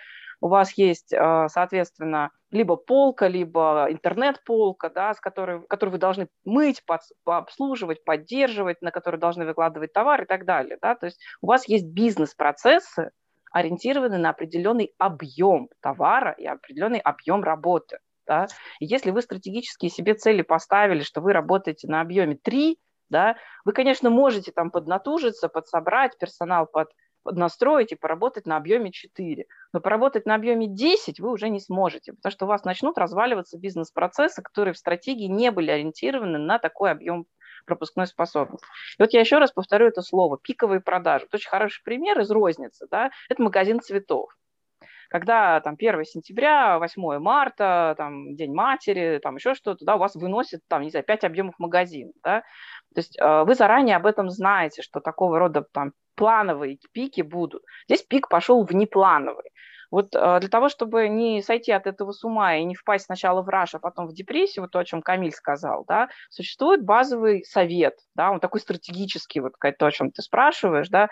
[0.41, 6.27] у вас есть, э, соответственно, либо полка, либо интернет-полка, да, с которой, которую вы должны
[6.43, 10.77] мыть, под, обслуживать, поддерживать, на которую должны выкладывать товар и так далее.
[10.81, 10.95] Да?
[10.95, 13.11] То есть у вас есть бизнес-процессы,
[13.51, 17.99] ориентированные на определенный объем товара и определенный объем работы.
[18.27, 18.47] Да?
[18.79, 22.77] И если вы стратегические себе цели поставили, что вы работаете на объеме 3,
[23.09, 26.89] да, вы, конечно, можете там поднатужиться, подсобрать персонал под
[27.25, 29.45] настроить и поработать на объеме 4.
[29.73, 33.57] Но поработать на объеме 10 вы уже не сможете, потому что у вас начнут разваливаться
[33.57, 37.25] бизнес-процессы, которые в стратегии не были ориентированы на такой объем
[37.65, 38.67] пропускной способности.
[38.99, 41.25] И вот я еще раз повторю это слово, пиковые продажи.
[41.25, 44.29] Это очень хороший пример из розницы, да, это магазин цветов
[45.09, 50.15] когда там 1 сентября, 8 марта, там День матери, там еще что-то, да, у вас
[50.15, 52.43] выносят там, не знаю, 5 объемов магазина, да,
[52.93, 57.63] то есть э, вы заранее об этом знаете, что такого рода там плановые пики будут.
[57.87, 59.51] Здесь пик пошел в неплановый.
[59.95, 63.41] Вот э, для того, чтобы не сойти от этого с ума и не впасть сначала
[63.41, 67.45] в раш, а потом в депрессию, вот то, о чем Камиль сказал, да, существует базовый
[67.45, 71.08] совет, да, он такой стратегический, вот то, о чем ты спрашиваешь, да,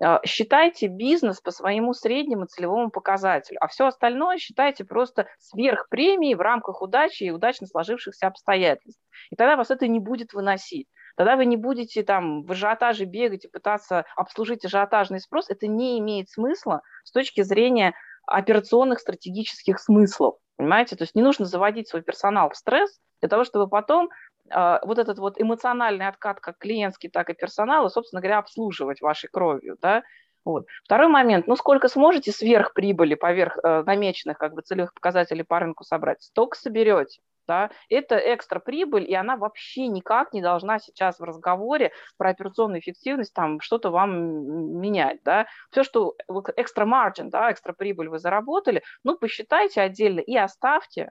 [0.00, 6.40] э, считайте бизнес по своему среднему целевому показателю, а все остальное считайте просто сверхпремией в
[6.40, 9.02] рамках удачи и удачно сложившихся обстоятельств.
[9.32, 10.86] И тогда вас это не будет выносить.
[11.18, 15.50] Тогда вы не будете там в ажиотаже бегать и пытаться обслужить ажиотажный спрос.
[15.50, 17.94] Это не имеет смысла с точки зрения
[18.28, 20.36] операционных стратегических смыслов.
[20.56, 20.96] Понимаете?
[20.96, 24.08] То есть не нужно заводить свой персонал в стресс для того, чтобы потом
[24.50, 29.28] э, вот этот вот эмоциональный откат как клиентский, так и персонала, собственно говоря, обслуживать вашей
[29.28, 29.76] кровью.
[29.80, 30.02] Да?
[30.44, 30.66] Вот.
[30.84, 35.84] Второй момент, ну сколько сможете сверхприбыли поверх э, намеченных как бы целевых показателей по рынку
[35.84, 41.24] собрать, столько соберете да, это экстра прибыль, и она вообще никак не должна сейчас в
[41.24, 45.46] разговоре про операционную эффективность там что-то вам менять, да.
[45.70, 46.14] Все, что
[46.56, 51.10] экстра маржин, да, экстра прибыль вы заработали, ну, посчитайте отдельно и оставьте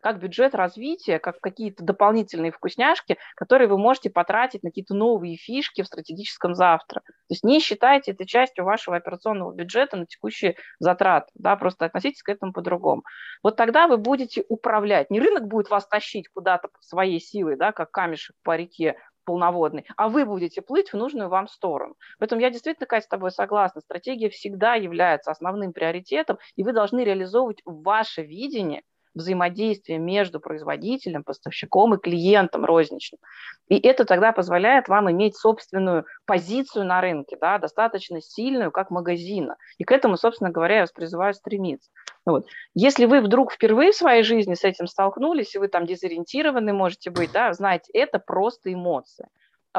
[0.00, 5.82] как бюджет развития, как какие-то дополнительные вкусняшки, которые вы можете потратить на какие-то новые фишки
[5.82, 7.00] в стратегическом завтра.
[7.00, 12.22] То есть не считайте это частью вашего операционного бюджета на текущие затраты, да, просто относитесь
[12.22, 13.02] к этому по-другому.
[13.42, 15.10] Вот тогда вы будете управлять.
[15.10, 18.96] Не рынок будет вас тащить куда-то своей силой, да, как камешек по реке,
[19.28, 21.96] полноводный, а вы будете плыть в нужную вам сторону.
[22.18, 23.82] Поэтому я действительно, Катя, с тобой согласна.
[23.82, 28.82] Стратегия всегда является основным приоритетом, и вы должны реализовывать ваше видение–
[29.14, 33.20] взаимодействия между производителем, поставщиком и клиентом розничным.
[33.68, 39.56] И это тогда позволяет вам иметь собственную позицию на рынке, да, достаточно сильную, как магазина.
[39.78, 41.90] И к этому, собственно говоря, я вас призываю стремиться.
[42.24, 42.46] Вот.
[42.74, 47.10] Если вы вдруг впервые в своей жизни с этим столкнулись, и вы там дезориентированы можете
[47.10, 49.26] быть, да, знаете, это просто эмоции.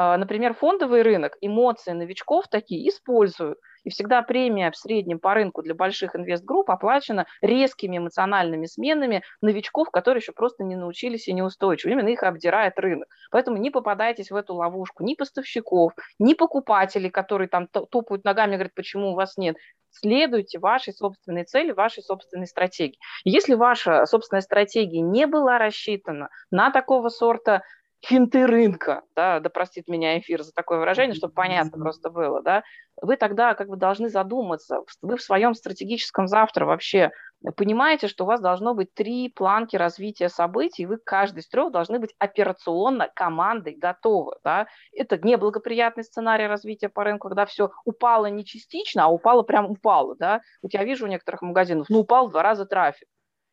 [0.02, 3.58] А, например, фондовый рынок эмоции новичков такие используют.
[3.84, 9.90] И всегда премия в среднем по рынку для больших инвестгрупп оплачена резкими эмоциональными сменами новичков,
[9.92, 11.92] которые еще просто не научились и неустойчивы.
[11.92, 13.10] Именно их обдирает рынок.
[13.30, 18.56] Поэтому не попадайтесь в эту ловушку ни поставщиков, ни покупателей, которые там топают ногами и
[18.56, 19.58] говорят, почему у вас нет
[19.92, 23.00] следуйте вашей собственной цели, вашей собственной стратегии.
[23.24, 27.64] Если ваша собственная стратегия не была рассчитана на такого сорта
[28.02, 32.64] финты рынка, да, да простит меня эфир за такое выражение, чтобы понятно просто было, да,
[33.02, 37.12] вы тогда как бы должны задуматься, вы в своем стратегическом завтра вообще
[37.56, 41.72] понимаете, что у вас должно быть три планки развития событий, и вы каждый из трех
[41.72, 44.36] должны быть операционно командой готовы.
[44.44, 44.68] Да?
[44.92, 50.16] Это неблагоприятный сценарий развития по рынку, когда все упало не частично, а упало прям упало.
[50.18, 50.42] Да?
[50.62, 53.08] Вот я вижу у некоторых магазинов, ну упал в два раза трафик.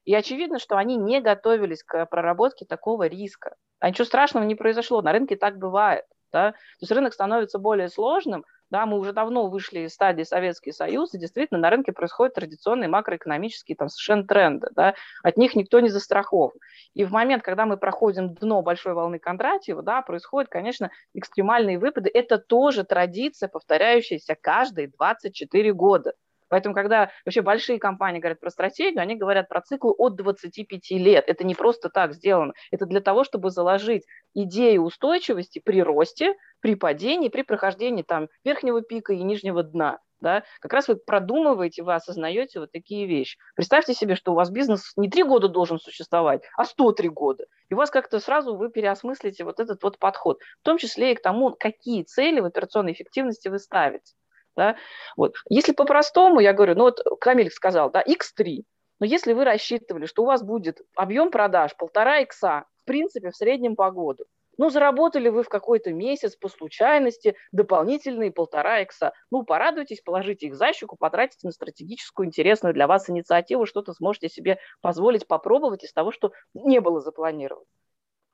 [0.06, 3.56] И очевидно, что они не готовились к проработке такого риска.
[3.80, 5.02] А ничего страшного не произошло.
[5.02, 6.04] На рынке так бывает.
[6.32, 6.52] Да?
[6.52, 11.14] То есть рынок становится более сложным, да, мы уже давно вышли из стадии Советский Союз,
[11.14, 14.68] и действительно на рынке происходят традиционные макроэкономические там совершенно тренды.
[14.74, 16.58] Да, от них никто не застрахован.
[16.94, 22.10] И в момент, когда мы проходим дно большой волны Кондратьева, да, происходят, конечно, экстремальные выпады.
[22.12, 26.14] Это тоже традиция, повторяющаяся каждые 24 года.
[26.48, 31.24] Поэтому, когда вообще большие компании говорят про стратегию, они говорят про цикл от 25 лет.
[31.26, 32.52] Это не просто так сделано.
[32.70, 34.04] Это для того, чтобы заложить
[34.34, 39.98] идею устойчивости при росте, при падении, при прохождении там верхнего пика и нижнего дна.
[40.20, 40.44] Да?
[40.60, 43.38] Как раз вы продумываете, вы осознаете вот такие вещи.
[43.54, 47.44] Представьте себе, что у вас бизнес не три года должен существовать, а 103 года.
[47.68, 51.14] И у вас как-то сразу вы переосмыслите вот этот вот подход, в том числе и
[51.14, 54.14] к тому, какие цели в операционной эффективности вы ставите.
[54.56, 54.76] Да?
[55.16, 55.34] Вот.
[55.48, 58.62] Если по-простому, я говорю, ну вот Камиль сказал, да, x3,
[58.98, 63.36] но если вы рассчитывали, что у вас будет объем продаж полтора икса, в принципе, в
[63.36, 64.24] среднем по году,
[64.58, 69.12] ну, заработали вы в какой-то месяц по случайности дополнительные полтора икса.
[69.30, 74.30] Ну, порадуйтесь, положите их за щеку, потратите на стратегическую интересную для вас инициативу, что-то сможете
[74.30, 77.66] себе позволить попробовать из того, что не было запланировано.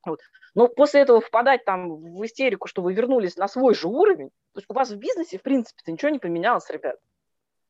[0.04, 0.20] Вот.
[0.54, 4.58] Но после этого впадать там в истерику, что вы вернулись на свой же уровень, то
[4.58, 6.96] есть у вас в бизнесе, в принципе, ничего не поменялось, ребят.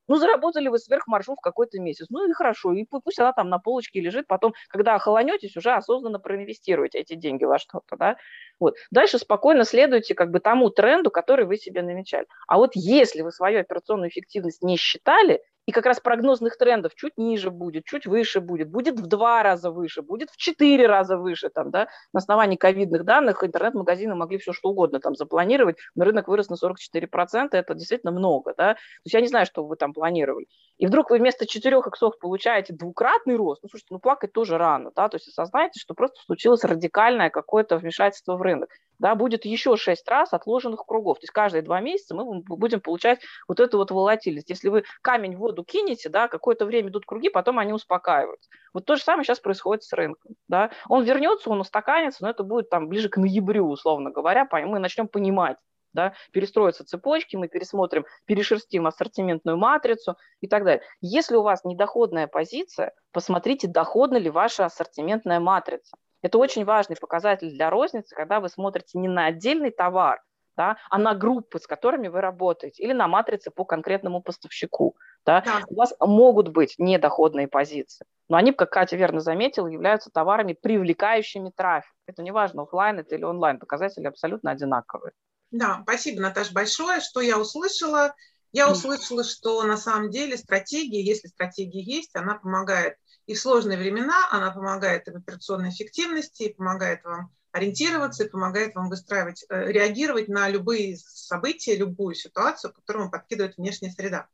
[0.09, 2.07] Ну, заработали вы сверхмаржу в какой-то месяц.
[2.11, 4.27] Ну и хорошо, и пусть она там на полочке лежит.
[4.27, 7.97] Потом, когда охолонетесь, уже осознанно проинвестируете эти деньги во что-то.
[7.97, 8.17] Да?
[8.59, 8.75] Вот.
[8.91, 12.27] Дальше спокойно следуйте как бы тому тренду, который вы себе намечали.
[12.49, 17.17] А вот если вы свою операционную эффективность не считали, и как раз прогнозных трендов чуть
[17.17, 21.51] ниже будет, чуть выше будет, будет в два раза выше, будет в четыре раза выше.
[21.51, 21.89] Там, да?
[22.13, 26.55] На основании ковидных данных интернет-магазины могли все что угодно там запланировать, но рынок вырос на
[26.55, 28.55] 44%, это действительно много.
[28.57, 28.75] Да?
[28.75, 30.47] То есть я не знаю, что вы там планировали.
[30.79, 34.91] И вдруг вы вместо четырех иксов получаете двукратный рост, ну, слушайте, ну, плакать тоже рано,
[34.95, 38.71] да, то есть осознайте, что просто случилось радикальное какое-то вмешательство в рынок
[39.03, 41.19] да, будет еще шесть раз отложенных кругов.
[41.19, 44.49] То есть каждые два месяца мы будем получать вот эту вот волатильность.
[44.49, 48.49] Если вы камень в воду кинете, да, какое-то время идут круги, потом они успокаиваются.
[48.73, 50.37] Вот то же самое сейчас происходит с рынком.
[50.47, 50.71] Да.
[50.89, 55.09] Он вернется, он устаканится, но это будет там ближе к ноябрю, условно говоря, мы начнем
[55.09, 55.57] понимать,
[55.93, 60.85] да, перестроятся цепочки, мы пересмотрим, перешерстим ассортиментную матрицу и так далее.
[61.01, 65.97] Если у вас недоходная позиция, посмотрите, доходна ли ваша ассортиментная матрица.
[66.23, 70.23] Это очень важный показатель для розницы, когда вы смотрите не на отдельный товар,
[70.57, 74.97] да, а на группы, с которыми вы работаете, или на матрицы по конкретному поставщику.
[75.25, 75.43] Да.
[75.43, 75.63] Да.
[75.69, 81.53] У вас могут быть недоходные позиции, но они, как Катя верно заметила, являются товарами, привлекающими
[81.55, 81.93] трафик.
[82.07, 85.13] Это неважно, офлайн это или онлайн, показатели абсолютно одинаковые.
[85.51, 87.01] Да, спасибо, Наташа, большое.
[87.01, 88.15] Что я услышала?
[88.53, 93.79] Я услышала, что на самом деле стратегия, если стратегия есть, она помогает и в сложные
[93.79, 100.49] времена она помогает в операционной эффективности, помогает вам ориентироваться, помогает вам выстраивать, э, реагировать на
[100.49, 104.27] любые события, любую ситуацию, которую вам подкидывает внешняя среда.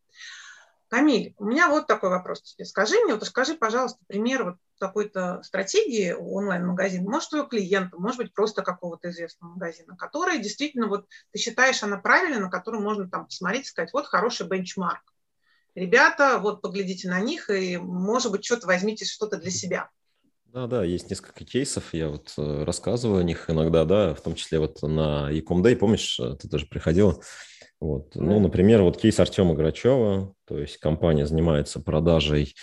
[0.88, 2.64] Камиль, у меня вот такой вопрос тебе.
[2.64, 8.33] Скажи мне, вот скажи, пожалуйста, пример вот какой-то стратегии онлайн-магазина, может, твоего клиента, может быть,
[8.33, 13.27] просто какого-то известного магазина, который действительно, вот ты считаешь, она правильная, на которую можно там
[13.27, 15.03] посмотреть и сказать, вот хороший бенчмарк
[15.79, 19.88] ребята, вот поглядите на них и, может быть, что-то возьмите что-то для себя.
[20.47, 24.35] Да, да, есть несколько кейсов, я вот э, рассказываю о них иногда, да, в том
[24.35, 27.21] числе вот на Ecom Day, помнишь, э, ты тоже приходила,
[27.81, 32.55] вот, ну, например, вот кейс Артема Грачева, то есть компания занимается продажей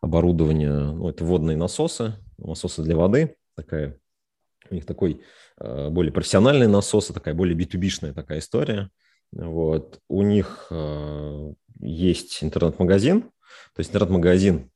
[0.00, 3.98] оборудования, ну, это водные насосы, насосы для воды, такая,
[4.70, 5.22] у них такой
[5.58, 8.90] э, более профессиональный насос, такая более B2B-шная такая история,
[9.36, 10.70] вот, у них
[11.80, 13.30] есть интернет-магазин,
[13.74, 14.70] то есть интернет-магазин,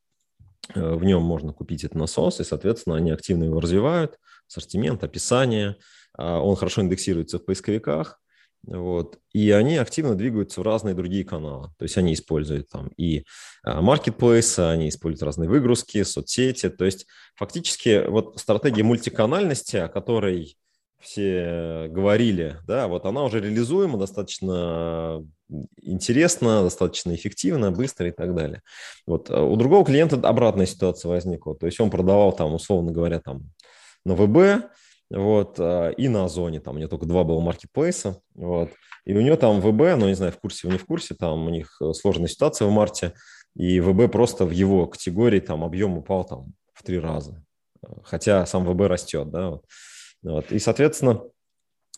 [0.74, 4.18] э, в нем можно купить этот насос, и, соответственно, они активно его развивают,
[4.48, 5.76] ассортимент, описание,
[6.16, 8.20] а, он хорошо индексируется в поисковиках,
[8.66, 11.68] вот, и они активно двигаются в разные другие каналы.
[11.78, 13.24] То есть они используют там и
[13.64, 16.68] маркетплейсы, они используют разные выгрузки, соцсети.
[16.68, 17.06] То есть
[17.36, 20.58] фактически вот стратегия мультиканальности, о которой
[21.00, 25.24] все говорили, да, вот она уже реализуема достаточно
[25.80, 28.62] интересно, достаточно эффективно, быстро и так далее.
[29.06, 33.50] Вот у другого клиента обратная ситуация возникла, то есть он продавал там, условно говоря, там
[34.04, 34.70] на ВБ,
[35.10, 38.70] вот, и на Озоне, там у него только два было маркетплейса, вот,
[39.06, 41.46] и у него там ВБ, ну, не знаю, в курсе, вы не в курсе, там
[41.46, 43.14] у них сложная ситуация в марте,
[43.54, 47.42] и ВБ просто в его категории там объем упал там в три раза,
[48.02, 49.64] хотя сам ВБ растет, да, вот.
[50.22, 50.50] Вот.
[50.52, 51.22] И, соответственно,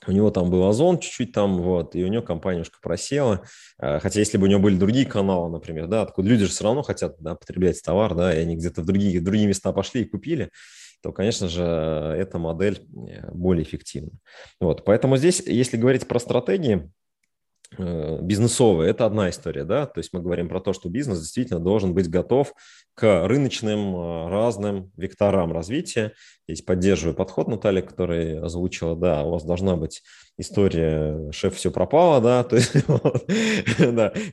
[0.07, 3.45] у него там был Озон чуть-чуть там, вот, и у него компания немножко просела.
[3.79, 6.64] А, хотя если бы у него были другие каналы, например, да, откуда люди же все
[6.64, 10.03] равно хотят да, потреблять товар, да, и они где-то в другие, в другие места пошли
[10.03, 10.51] и купили,
[11.03, 14.12] то, конечно же, эта модель э, более эффективна.
[14.59, 16.91] Вот, поэтому здесь, если говорить про стратегии,
[17.79, 21.95] бизнесовые, это одна история, да, то есть мы говорим про то, что бизнес действительно должен
[21.95, 22.53] быть готов
[23.01, 26.12] к рыночным э, разным векторам развития.
[26.47, 30.03] Здесь поддерживаю подход Натальи, который озвучила, да, у вас должна быть
[30.37, 32.75] история «шеф, все пропало», да, то есть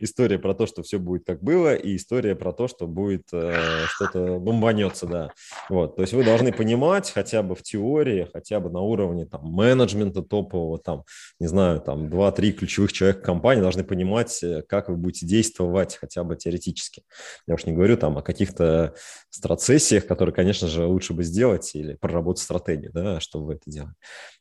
[0.01, 3.55] история про то, что все будет как было, и история про то, что будет э,
[3.87, 5.31] что-то бомбанется, да.
[5.69, 9.45] Вот, то есть вы должны понимать хотя бы в теории, хотя бы на уровне там
[9.45, 11.03] менеджмента топового, там,
[11.39, 16.23] не знаю, там 2-3 ключевых человека компании должны понимать, э, как вы будете действовать хотя
[16.23, 17.03] бы теоретически.
[17.45, 18.93] Я уж не говорю там о каких-то
[19.29, 23.93] страцессиях, которые, конечно же, лучше бы сделать или проработать стратегию, да, чтобы вы это делали.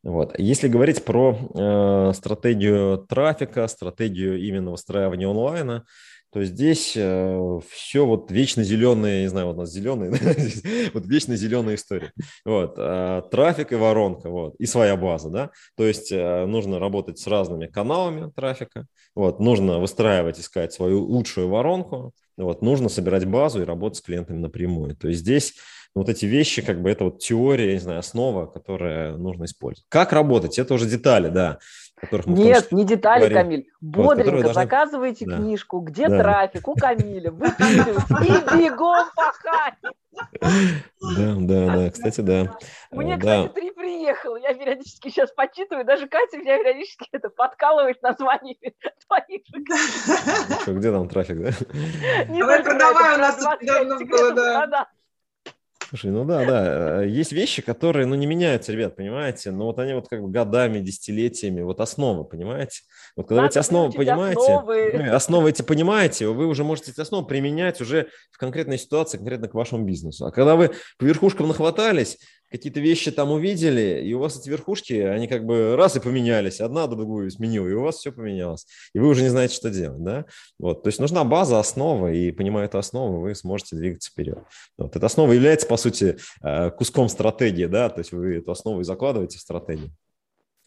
[0.04, 0.38] Вот.
[0.38, 5.84] Если говорить про э, стратегию трафика, стратегию именно выстраивания онлайна,
[6.32, 10.10] то здесь э, все вот вечно зеленые, не знаю, вот у нас зеленые,
[10.94, 12.12] вот вечно зеленая история.
[12.44, 17.18] Вот, э, трафик и воронка, вот, и своя база, да, то есть э, нужно работать
[17.18, 23.62] с разными каналами трафика, вот, нужно выстраивать, искать свою лучшую воронку, вот, нужно собирать базу
[23.62, 24.94] и работать с клиентами напрямую.
[24.96, 25.54] То есть здесь
[25.96, 29.86] вот эти вещи, как бы это вот теория, не знаю, основа, которая нужно использовать.
[29.88, 30.58] Как работать?
[30.58, 31.58] Это уже детали, да.
[31.98, 33.36] Которых мы Нет, не детали, говорим.
[33.38, 33.66] Камиль.
[33.80, 34.62] Бодренько вот, должны...
[34.62, 35.36] заказывайте да.
[35.38, 36.18] книжку, где да.
[36.18, 39.74] трафик, у Камиля, и бегом пахать.
[41.16, 42.56] Да, да, да, кстати, да.
[42.90, 44.36] Мне, э, кстати, три приехал.
[44.36, 48.74] Я периодически сейчас почитываю, даже Катя меня периодически это подкалывает названиями
[49.06, 49.42] твоих
[50.62, 51.50] Что, где там трафик, да?
[52.28, 54.34] Давай продавай, у нас тут недавно было,
[54.66, 54.88] да.
[55.88, 57.02] Слушай, ну да, да.
[57.02, 59.52] Э, есть вещи, которые, ну, не меняются, ребят, понимаете?
[59.52, 62.80] Но вот они вот как бы годами, десятилетиями, вот основы, понимаете?
[63.16, 64.90] Вот когда Надо вы эти основы понимаете, основы.
[64.92, 69.48] Вы основы эти понимаете, вы уже можете эти основы применять уже в конкретной ситуации, конкретно
[69.48, 70.26] к вашему бизнесу.
[70.26, 72.18] А когда вы по верхушкам нахватались,
[72.50, 76.60] какие-то вещи там увидели, и у вас эти верхушки, они как бы раз и поменялись,
[76.60, 80.02] одна другую сменила, и у вас все поменялось, и вы уже не знаете, что делать,
[80.02, 80.24] да?
[80.58, 84.38] Вот, то есть нужна база, основа, и понимая эту основу, вы сможете двигаться вперед.
[84.78, 85.85] Вот, эта основа является, по сути,
[86.42, 89.90] э, куском стратегии, да, то есть вы эту основу и закладываете в стратегию.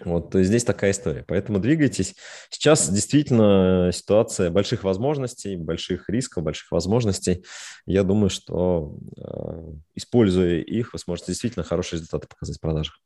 [0.06, 1.26] Вот, то есть здесь такая история.
[1.28, 2.16] Поэтому двигайтесь.
[2.50, 7.44] Сейчас действительно ситуация больших возможностей, больших рисков, больших возможностей.
[7.86, 12.98] Я думаю, что э, используя их, вы сможете действительно хорошие результаты показать в продажах.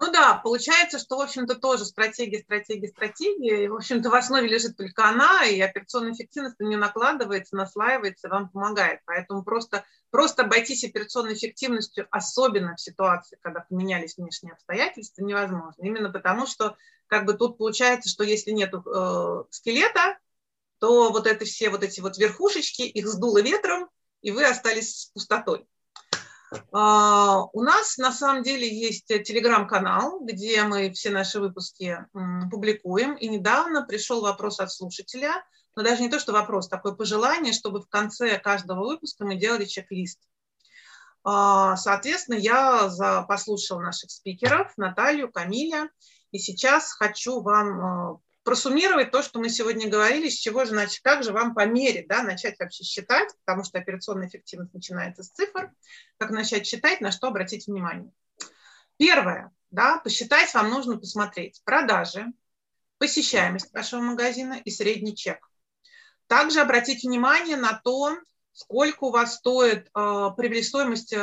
[0.00, 3.64] Ну да, получается, что, в общем-то, тоже стратегия, стратегия, стратегия.
[3.64, 8.28] И, в общем-то, в основе лежит только она, и операционная эффективность на нее накладывается, наслаивается,
[8.28, 9.00] вам помогает.
[9.06, 15.82] Поэтому просто, просто обойтись операционной эффективностью, особенно в ситуации, когда поменялись внешние обстоятельства, невозможно.
[15.82, 16.76] Именно потому, что
[17.08, 20.18] как бы тут получается, что если нет э, скелета,
[20.78, 23.88] то вот это все вот эти вот верхушечки, их сдуло ветром,
[24.22, 25.66] и вы остались с пустотой.
[26.72, 31.98] А, у нас на самом деле есть телеграм-канал, где мы все наши выпуски
[32.50, 33.14] публикуем.
[33.14, 35.44] И недавно пришел вопрос от слушателя,
[35.76, 39.64] но даже не то, что вопрос, такое пожелание, чтобы в конце каждого выпуска мы делали
[39.64, 40.20] чек-лист.
[41.24, 45.90] А, соответственно, я послушала наших спикеров, Наталью, Камиля,
[46.30, 48.18] и сейчас хочу вам а,
[48.48, 52.22] просуммировать то, что мы сегодня говорили, с чего же начать, как же вам померить, да,
[52.22, 55.70] начать вообще считать, потому что операционная эффективность начинается с цифр,
[56.16, 58.10] как начать считать, на что обратить внимание.
[58.96, 62.24] Первое, да, посчитать вам нужно посмотреть продажи,
[62.96, 65.46] посещаемость вашего магазина и средний чек.
[66.26, 68.16] Также обратить внимание на то,
[68.52, 71.18] сколько у вас стоит э, стоимость э,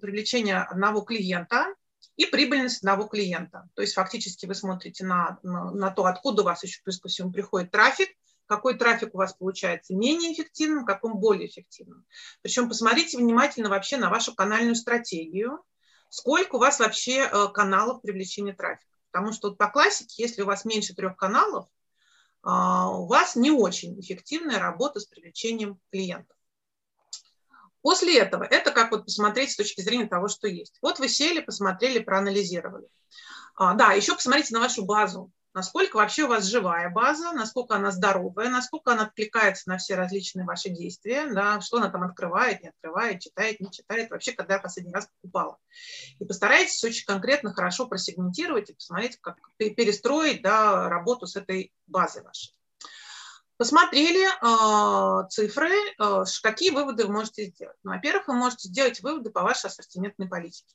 [0.00, 1.66] привлечения одного клиента
[2.16, 3.68] и прибыльность одного клиента.
[3.74, 7.08] То есть фактически вы смотрите на, на, на то, откуда у вас еще плюс ко
[7.08, 8.08] всему приходит трафик,
[8.46, 12.06] какой трафик у вас получается менее эффективным, каком более эффективным.
[12.42, 15.62] Причем посмотрите внимательно вообще на вашу канальную стратегию,
[16.08, 18.86] сколько у вас вообще э, каналов привлечения трафика.
[19.10, 21.68] Потому что вот по классике, если у вас меньше трех каналов,
[22.42, 26.35] а, у вас не очень эффективная работа с привлечением клиентов.
[27.86, 30.76] После этого, это как вот посмотреть с точки зрения того, что есть.
[30.82, 32.88] Вот вы сели, посмотрели, проанализировали.
[33.54, 37.92] А, да, еще посмотрите на вашу базу насколько вообще у вас живая база, насколько она
[37.92, 42.70] здоровая, насколько она откликается на все различные ваши действия, да, что она там открывает, не
[42.70, 45.56] открывает, читает, не читает, вообще, когда я последний раз покупала.
[46.18, 52.24] И постарайтесь очень конкретно, хорошо просегментировать и посмотреть, как перестроить да, работу с этой базой
[52.24, 52.52] вашей.
[53.56, 57.76] Посмотрели э, цифры, э, какие выводы вы можете сделать.
[57.84, 60.74] Ну, во-первых, вы можете сделать выводы по вашей ассортиментной политике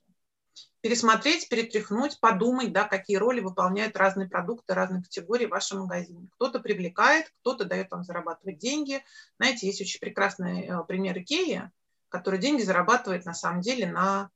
[0.82, 6.27] пересмотреть, перетряхнуть, подумать, да, какие роли выполняют разные продукты, разные категории в вашем магазине.
[6.36, 9.03] Кто-то привлекает, кто-то дает вам зарабатывать деньги.
[9.38, 11.69] Знаете, есть очень прекрасный э, пример Икеи,
[12.09, 14.32] который деньги зарабатывает на самом деле на,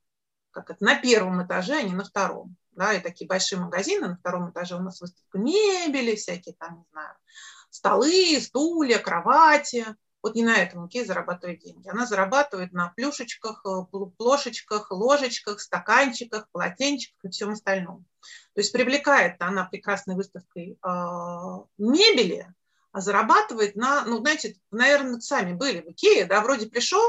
[0.51, 2.55] как это, на первом этаже, а не на втором.
[2.71, 6.85] Да, и такие большие магазины, на втором этаже у нас выставка мебели, всякие там, не
[6.91, 7.15] знаю,
[7.76, 9.86] столы, стулья, кровати.
[10.21, 11.88] Вот не на этом Икея зарабатывает деньги.
[11.88, 13.86] Она зарабатывает на плюшечках, э,
[14.17, 18.05] плошечках, ложечках, стаканчиках, полотенчиках и всем остальном.
[18.53, 20.88] То есть привлекает она прекрасной выставкой э,
[21.78, 22.51] мебели,
[22.91, 27.03] а зарабатывает на, ну, знаете, наверное, сами были в Икее, да, вроде пришел,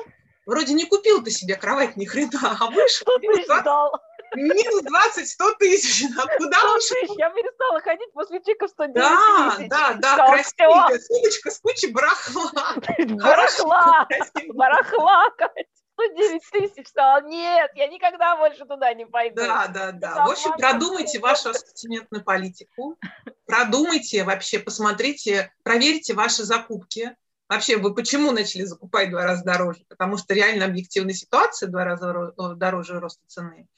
[0.45, 3.07] вроде не купил ты себе кровать ни хрена, а вышел.
[3.07, 3.95] Что ты ждал?
[4.35, 6.05] Минус 20, 100 тысяч.
[6.39, 9.69] Куда 100 тысяч, я перестала ходить после чеков 109 да, тысяч.
[9.69, 12.51] Да, да, да, красивая ссылочка с кучей барахла.
[12.99, 14.09] Барахла,
[14.55, 15.65] барахла, Катя.
[15.97, 19.37] 109 тысяч сказала, нет, я никогда больше туда не пойду.
[19.37, 20.27] Да, да, да.
[20.27, 22.99] В общем, продумайте вашу ассортиментную политику,
[23.47, 27.17] продумайте вообще, посмотрите, проверьте ваши закупки,
[27.49, 29.85] Вообще, вы почему начали закупать два раза дороже?
[29.89, 33.69] Потому что реально объективная ситуация два раза дороже роста цены?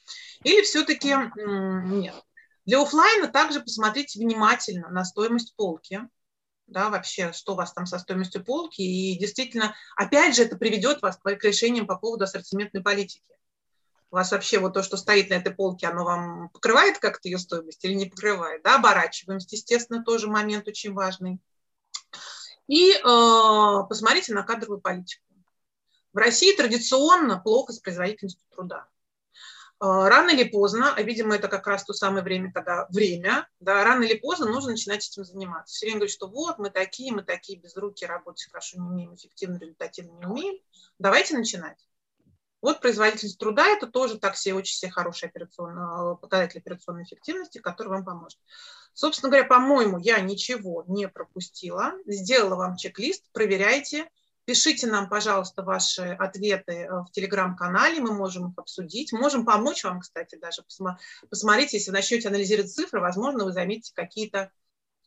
[0.43, 2.15] Или все-таки нет?
[2.65, 6.01] Для офлайна также посмотрите внимательно на стоимость полки,
[6.67, 11.01] да, вообще, что у вас там со стоимостью полки, и действительно, опять же, это приведет
[11.01, 13.23] вас к решениям по поводу ассортиментной политики.
[14.11, 17.37] У вас вообще вот то, что стоит на этой полке, оно вам покрывает как-то ее
[17.37, 21.39] стоимость или не покрывает, да, оборачиваемость, естественно, тоже момент очень важный.
[22.67, 25.23] И э, посмотрите на кадровую политику.
[26.13, 28.87] В России традиционно плохо с производительностью труда.
[29.81, 33.83] Э, рано или поздно, а, видимо, это как раз то самое время, когда время, да,
[33.83, 35.73] рано или поздно нужно начинать этим заниматься.
[35.73, 39.15] Все время говорят, что вот, мы такие, мы такие, без руки работать хорошо не умеем,
[39.15, 40.57] эффективно, результативно не умеем.
[40.99, 41.77] Давайте начинать.
[42.61, 47.87] Вот производительность труда– это тоже так все очень все хороший операционный, показатель операционной эффективности, который
[47.87, 48.37] вам поможет.
[48.93, 51.93] Собственно говоря, по-моему, я ничего не пропустила.
[52.05, 54.09] Сделала вам чек-лист, проверяйте.
[54.49, 59.13] Пишите нам, пожалуйста, ваши ответы э, в телеграм-канале, мы можем их обсудить.
[59.13, 60.63] Можем помочь вам, кстати, даже
[61.29, 64.49] посмотреть, если вы начнете анализировать цифры, возможно, вы заметите какие-то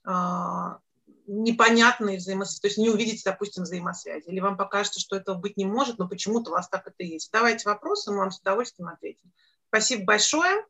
[0.04, 0.78] а,
[1.26, 5.66] непонятные взаимосвязи, то есть не увидите, допустим, взаимосвязи, или вам покажется, что этого быть не
[5.66, 7.30] может, но почему-то у вас так это есть.
[7.32, 9.32] Давайте вопросы, мы вам с удовольствием ответим.
[9.70, 10.64] Спасибо большое.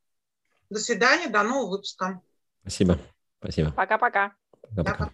[0.70, 2.22] До свидания, до нового выпуска.
[2.62, 2.98] Спасибо.
[3.38, 3.70] Спасибо.
[3.72, 4.32] Пока-пока.
[4.74, 5.10] Пока-пока.